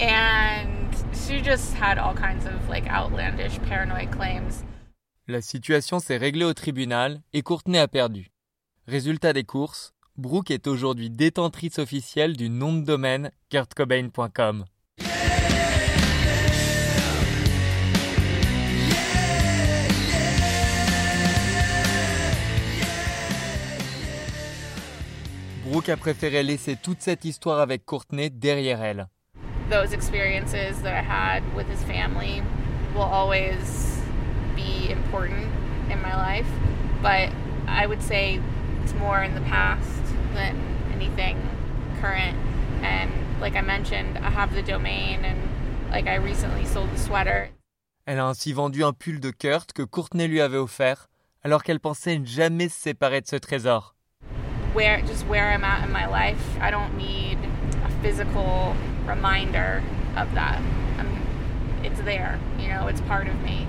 And 0.00 0.96
she 1.12 1.42
just 1.42 1.74
had 1.74 1.98
all 1.98 2.14
kinds 2.14 2.46
of 2.46 2.66
like 2.70 2.88
outlandish 2.88 3.58
paranoid 3.68 4.10
claims. 4.10 4.64
La 5.28 5.42
situation 5.42 5.98
s'est 5.98 6.16
réglée 6.16 6.46
au 6.46 6.54
tribunal 6.54 7.20
et 7.34 7.42
Courtney 7.42 7.76
a 7.76 7.88
perdu. 7.88 8.30
Résultat 8.88 9.34
des 9.34 9.44
courses, 9.44 9.92
Brooke 10.18 10.50
est 10.50 10.66
aujourd'hui 10.66 11.10
détentrice 11.10 11.78
officielle 11.78 12.38
du 12.38 12.48
nom 12.48 12.72
de 12.72 12.80
domaine 12.82 13.30
kurtcobain.com. 13.50 14.64
Brooke 25.66 25.90
a 25.90 25.98
préféré 25.98 26.42
laisser 26.42 26.76
toute 26.76 27.02
cette 27.02 27.26
histoire 27.26 27.60
avec 27.60 27.84
Courtney 27.84 28.30
derrière 28.30 28.82
elle. 28.82 29.08
Those 29.68 29.92
experiences 29.92 30.80
that 30.82 30.94
I 30.94 31.02
had 31.02 31.42
with 31.54 31.66
his 31.68 31.82
family 31.84 32.40
will 32.94 33.02
always 33.02 34.00
be 34.54 34.90
important 34.90 35.44
in 35.90 36.00
my 36.00 36.16
life, 36.16 36.48
but 37.02 37.28
I 37.68 37.86
would 37.86 38.00
say 38.00 38.40
it's 38.82 38.94
more 38.94 39.22
in 39.22 39.34
the 39.34 39.42
past 39.42 40.05
than 40.36 40.54
anything 40.94 41.36
current. 42.00 42.36
And 42.82 43.10
like 43.40 43.56
I 43.56 43.62
mentioned, 43.62 44.18
I 44.18 44.30
have 44.30 44.54
the 44.54 44.62
domain 44.62 45.24
and 45.24 45.38
like 45.90 46.06
I 46.06 46.16
recently 46.16 46.64
sold 46.66 46.90
the 46.92 46.98
sweater. 46.98 47.50
Elle 48.06 48.20
a 48.20 48.28
ainsi 48.28 48.52
vendu 48.52 48.84
un 48.84 48.92
pull 48.92 49.18
de 49.18 49.32
Kurt 49.32 49.72
que 49.72 49.82
Courtney 49.82 50.28
lui 50.28 50.40
avait 50.40 50.58
offert, 50.58 51.08
alors 51.42 51.64
qu'elle 51.64 51.80
pensait 51.80 52.20
jamais 52.24 52.68
se 52.68 52.80
séparer 52.80 53.20
de 53.20 53.26
ce 53.26 53.36
trésor. 53.36 53.96
Where 54.74 55.04
just 55.04 55.26
where 55.26 55.50
I'm 55.50 55.64
at 55.64 55.82
in 55.82 55.92
my 55.92 56.06
life, 56.06 56.38
I 56.60 56.70
don't 56.70 56.96
need 56.96 57.38
a 57.84 57.90
physical 58.02 58.74
reminder 59.08 59.82
of 60.16 60.32
that. 60.34 60.60
I'm, 60.98 61.08
it's 61.82 62.00
there, 62.02 62.38
you 62.60 62.68
know, 62.68 62.86
it's 62.86 63.00
part 63.08 63.26
of 63.26 63.34
me. 63.42 63.66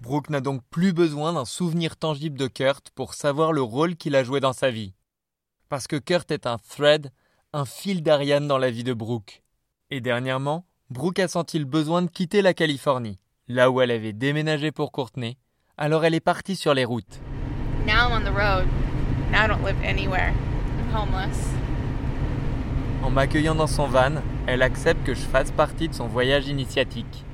Brooke 0.00 0.30
n'a 0.30 0.40
donc 0.40 0.62
plus 0.70 0.94
besoin 0.94 1.34
d'un 1.34 1.44
souvenir 1.44 1.96
tangible 1.96 2.38
de 2.38 2.46
Kurt 2.46 2.90
pour 2.94 3.12
savoir 3.12 3.52
le 3.52 3.60
rôle 3.60 3.96
qu'il 3.96 4.16
a 4.16 4.24
joué 4.24 4.40
dans 4.40 4.54
sa 4.54 4.70
vie. 4.70 4.94
Parce 5.68 5.86
que 5.86 5.96
Kurt 5.96 6.30
est 6.30 6.46
un 6.46 6.56
thread, 6.58 7.10
un 7.52 7.64
fil 7.64 8.02
d'Ariane 8.02 8.48
dans 8.48 8.58
la 8.58 8.70
vie 8.70 8.84
de 8.84 8.94
Brooke. 8.94 9.42
Et 9.90 10.00
dernièrement, 10.00 10.64
Brooke 10.90 11.18
a 11.18 11.28
senti 11.28 11.58
le 11.58 11.66
besoin 11.66 12.02
de 12.02 12.10
quitter 12.10 12.40
la 12.40 12.54
Californie, 12.54 13.18
là 13.48 13.70
où 13.70 13.80
elle 13.82 13.90
avait 13.90 14.14
déménagé 14.14 14.72
pour 14.72 14.92
Courtney, 14.92 15.36
alors 15.76 16.04
elle 16.04 16.14
est 16.14 16.20
partie 16.20 16.56
sur 16.56 16.72
les 16.72 16.84
routes. 16.84 17.20
Now 17.86 18.08
I'm 18.08 18.12
on 18.12 18.20
the 18.20 18.34
road. 18.34 18.66
Now 19.30 19.44
I 19.44 19.48
don't 19.48 19.64
live 19.64 19.76
anywhere. 19.84 20.32
I'm 20.78 20.94
homeless. 20.94 21.38
En 23.02 23.10
m'accueillant 23.10 23.54
dans 23.54 23.66
son 23.66 23.86
van, 23.86 24.22
elle 24.46 24.62
accepte 24.62 25.04
que 25.04 25.14
je 25.14 25.20
fasse 25.20 25.50
partie 25.52 25.88
de 25.88 25.94
son 25.94 26.08
voyage 26.08 26.48
initiatique. 26.48 27.24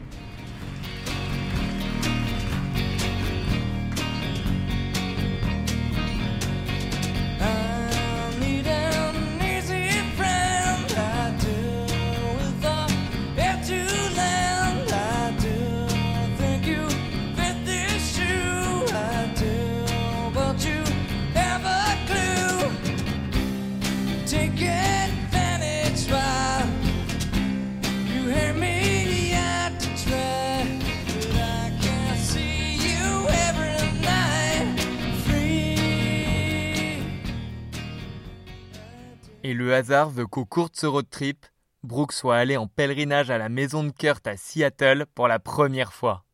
Hasard 39.75 40.09
veut 40.09 40.27
qu'au 40.27 40.47
cours 40.47 40.71
de 40.71 40.77
ce 40.77 40.87
road 40.87 41.09
trip, 41.11 41.47
Brooke 41.83 42.13
soit 42.13 42.37
allée 42.37 42.57
en 42.57 42.67
pèlerinage 42.67 43.31
à 43.31 43.37
la 43.37 43.51
maison 43.51 43.85
de 43.85 43.91
Kurt 43.91 44.27
à 44.27 44.37
Seattle 44.37 45.05
pour 45.15 45.29
la 45.29 45.39
première 45.39 45.93
fois. 45.93 46.25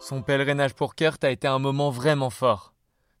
Son 0.00 0.22
pèlerinage 0.22 0.74
pour 0.74 0.96
Kurt 0.96 1.22
a 1.22 1.30
été 1.30 1.46
un 1.46 1.60
moment 1.60 1.90
vraiment 1.90 2.30
fort. 2.30 2.74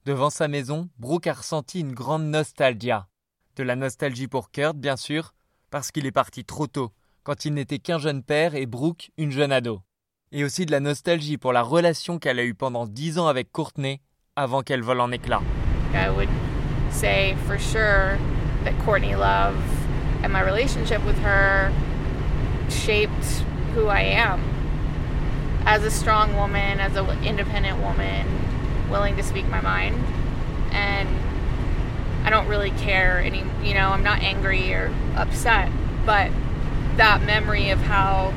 Devant 0.04 0.30
sa 0.30 0.48
maison, 0.48 0.88
Brooke 0.98 1.28
a 1.28 1.34
ressenti 1.34 1.78
une 1.78 1.94
grande 1.94 2.24
nostalgia. 2.24 3.06
De 3.54 3.62
la 3.62 3.76
nostalgie 3.76 4.26
pour 4.26 4.50
Kurt, 4.50 4.76
bien 4.76 4.96
sûr, 4.96 5.32
parce 5.70 5.92
qu'il 5.92 6.06
est 6.06 6.12
parti 6.12 6.44
trop 6.44 6.66
tôt, 6.66 6.90
quand 7.22 7.44
il 7.44 7.54
n'était 7.54 7.78
qu'un 7.78 7.98
jeune 7.98 8.24
père 8.24 8.56
et 8.56 8.66
Brooke 8.66 9.12
une 9.16 9.30
jeune 9.30 9.52
ado. 9.52 9.80
Et 10.32 10.42
aussi 10.42 10.66
de 10.66 10.72
la 10.72 10.80
nostalgie 10.80 11.38
pour 11.38 11.52
la 11.52 11.62
relation 11.62 12.18
qu'elle 12.18 12.40
a 12.40 12.44
eue 12.44 12.54
pendant 12.54 12.86
dix 12.86 13.18
ans 13.18 13.28
avec 13.28 13.52
Courtney 13.52 14.00
avant 14.34 14.62
qu'elle 14.62 14.82
vole 14.82 15.00
en 15.00 15.12
éclats. 15.12 15.42
Say 16.92 17.36
for 17.46 17.58
sure 17.58 18.18
that 18.64 18.78
Courtney 18.80 19.14
Love 19.14 19.56
and 20.22 20.32
my 20.32 20.42
relationship 20.42 21.04
with 21.04 21.18
her 21.18 21.72
shaped 22.68 23.24
who 23.74 23.88
I 23.88 24.00
am 24.00 24.40
as 25.64 25.84
a 25.84 25.90
strong 25.90 26.36
woman, 26.36 26.80
as 26.80 26.96
an 26.96 27.24
independent 27.24 27.80
woman, 27.80 28.26
willing 28.90 29.16
to 29.16 29.22
speak 29.22 29.46
my 29.46 29.60
mind. 29.60 29.96
And 30.72 31.08
I 32.24 32.30
don't 32.30 32.46
really 32.46 32.70
care 32.70 33.18
any, 33.18 33.44
you 33.62 33.74
know, 33.74 33.90
I'm 33.90 34.02
not 34.02 34.20
angry 34.20 34.72
or 34.72 34.92
upset, 35.16 35.70
but 36.04 36.30
that 36.96 37.22
memory 37.22 37.70
of 37.70 37.78
how 37.80 38.32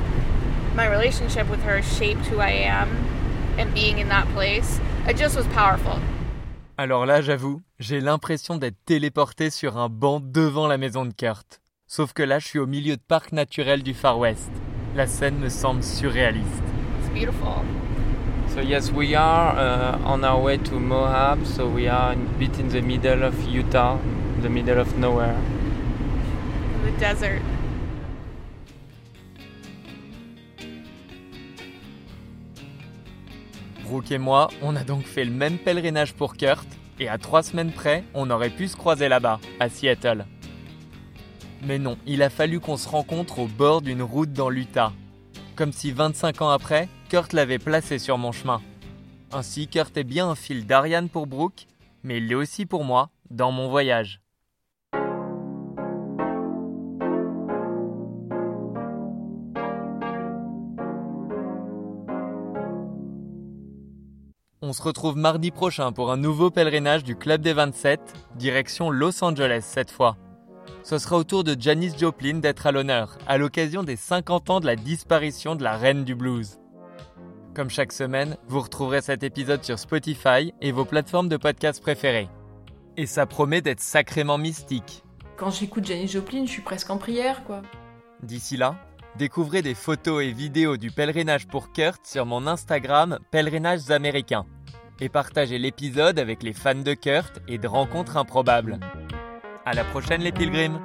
my 0.75 0.87
relationship 0.87 1.49
with 1.49 1.61
her 1.63 1.81
shaped 1.81 2.25
who 2.25 2.39
I 2.39 2.49
am 2.49 2.89
and 3.57 3.73
being 3.73 3.99
in 3.99 4.09
that 4.09 4.27
place, 4.29 4.79
it 5.07 5.17
just 5.17 5.35
was 5.35 5.47
powerful. 5.47 5.99
Alors 6.77 7.05
là, 7.05 7.21
j'avoue, 7.21 7.61
j'ai 7.79 7.99
l'impression 7.99 8.55
d'être 8.55 8.77
téléporté 8.85 9.49
sur 9.49 9.77
un 9.77 9.89
banc 9.89 10.21
devant 10.21 10.67
la 10.67 10.77
maison 10.77 11.05
de 11.05 11.13
Kurt. 11.13 11.61
Sauf 11.87 12.13
que 12.13 12.23
là, 12.23 12.39
je 12.39 12.47
suis 12.47 12.59
au 12.59 12.67
milieu 12.67 12.95
de 12.95 13.01
parc 13.01 13.31
naturel 13.33 13.83
du 13.83 13.93
Far 13.93 14.17
West. 14.17 14.49
La 14.95 15.07
scène 15.07 15.37
me 15.37 15.49
semble 15.49 15.83
surréaliste. 15.83 16.63
It's 16.99 17.13
beautiful. 17.13 17.63
So 18.53 18.61
yes, 18.61 18.91
we 18.91 19.13
are 19.13 19.57
uh, 19.57 19.97
on 20.05 20.23
our 20.23 20.41
way 20.41 20.57
to 20.57 20.79
Moab. 20.79 21.45
So 21.45 21.67
we 21.67 21.89
are 21.89 22.13
a 22.13 22.39
bit 22.39 22.57
in 22.59 22.69
the 22.69 22.81
middle 22.81 23.23
of 23.23 23.35
Utah, 23.45 23.97
the 24.41 24.49
middle 24.49 24.79
of 24.79 24.97
nowhere. 24.97 25.35
The 26.85 26.97
desert. 26.97 27.41
Brooke 33.83 34.11
et 34.11 34.17
moi, 34.17 34.47
on 34.63 34.75
a 34.77 34.83
donc 34.83 35.03
fait 35.05 35.25
le 35.25 35.31
même 35.31 35.57
pèlerinage 35.59 36.13
pour 36.13 36.37
Kurt, 36.37 36.65
et 36.99 37.09
à 37.09 37.17
trois 37.17 37.43
semaines 37.43 37.71
près, 37.71 38.03
on 38.13 38.29
aurait 38.29 38.49
pu 38.49 38.67
se 38.67 38.75
croiser 38.75 39.09
là-bas, 39.09 39.39
à 39.59 39.69
Seattle. 39.69 40.25
Mais 41.61 41.79
non, 41.79 41.97
il 42.05 42.21
a 42.21 42.29
fallu 42.29 42.59
qu'on 42.59 42.77
se 42.77 42.87
rencontre 42.87 43.39
au 43.39 43.47
bord 43.47 43.81
d'une 43.81 44.03
route 44.03 44.33
dans 44.33 44.49
l'Utah. 44.49 44.93
Comme 45.55 45.71
si 45.71 45.91
25 45.91 46.41
ans 46.41 46.49
après, 46.49 46.89
Kurt 47.09 47.33
l'avait 47.33 47.59
placé 47.59 47.97
sur 47.97 48.17
mon 48.17 48.31
chemin. 48.31 48.61
Ainsi, 49.31 49.67
Kurt 49.67 49.95
est 49.97 50.03
bien 50.03 50.27
un 50.29 50.35
fil 50.35 50.65
d'Ariane 50.65 51.09
pour 51.09 51.27
Brooke, 51.27 51.67
mais 52.03 52.17
il 52.17 52.27
l'est 52.27 52.35
aussi 52.35 52.65
pour 52.65 52.83
moi, 52.83 53.09
dans 53.31 53.51
mon 53.51 53.69
voyage. 53.69 54.21
Se 64.75 64.83
retrouve 64.83 65.15
mardi 65.15 65.51
prochain 65.51 65.93
pour 65.93 66.11
un 66.11 66.17
nouveau 66.17 66.51
pèlerinage 66.51 67.03
du 67.03 67.15
Club 67.15 67.41
des 67.41 67.53
27, 67.53 67.99
direction 68.35 68.91
Los 68.91 69.23
Angeles 69.23 69.63
cette 69.65 69.89
fois. 69.89 70.17
Ce 70.83 70.97
sera 70.97 71.17
au 71.17 71.23
tour 71.23 71.43
de 71.45 71.55
Janis 71.57 71.97
Joplin 71.97 72.39
d'être 72.39 72.67
à 72.67 72.71
l'honneur, 72.71 73.17
à 73.25 73.37
l'occasion 73.37 73.83
des 73.83 73.95
50 73.95 74.49
ans 74.49 74.59
de 74.59 74.65
la 74.65 74.75
disparition 74.75 75.55
de 75.55 75.63
la 75.63 75.77
reine 75.77 76.03
du 76.03 76.13
blues. 76.13 76.59
Comme 77.55 77.69
chaque 77.69 77.93
semaine, 77.93 78.35
vous 78.49 78.59
retrouverez 78.59 79.01
cet 79.01 79.23
épisode 79.23 79.63
sur 79.63 79.79
Spotify 79.79 80.53
et 80.61 80.73
vos 80.73 80.85
plateformes 80.85 81.29
de 81.29 81.37
podcast 81.37 81.81
préférées. 81.81 82.29
Et 82.97 83.05
ça 83.05 83.25
promet 83.25 83.61
d'être 83.61 83.79
sacrément 83.79 84.37
mystique. 84.37 85.03
Quand 85.37 85.51
j'écoute 85.51 85.85
Janis 85.85 86.09
Joplin, 86.09 86.45
je 86.45 86.51
suis 86.51 86.61
presque 86.61 86.89
en 86.89 86.97
prière, 86.97 87.45
quoi. 87.45 87.61
D'ici 88.21 88.57
là, 88.57 88.75
Découvrez 89.17 89.61
des 89.61 89.75
photos 89.75 90.25
et 90.25 90.33
vidéos 90.33 90.75
du 90.75 90.91
pèlerinage 90.91 91.47
pour 91.47 91.71
Kurt 91.71 92.05
sur 92.05 92.25
mon 92.25 92.47
Instagram 92.47 93.17
Pèlerinages 93.31 93.89
américains. 93.89 94.45
Et 95.01 95.09
partagez 95.09 95.57
l'épisode 95.57 96.19
avec 96.19 96.41
les 96.41 96.53
fans 96.53 96.73
de 96.73 96.93
Kurt 96.93 97.41
et 97.47 97.57
de 97.57 97.67
Rencontres 97.67 98.15
improbables. 98.15 98.79
À 99.65 99.73
la 99.73 99.83
prochaine 99.83 100.21
les 100.21 100.31
pilgrims 100.31 100.79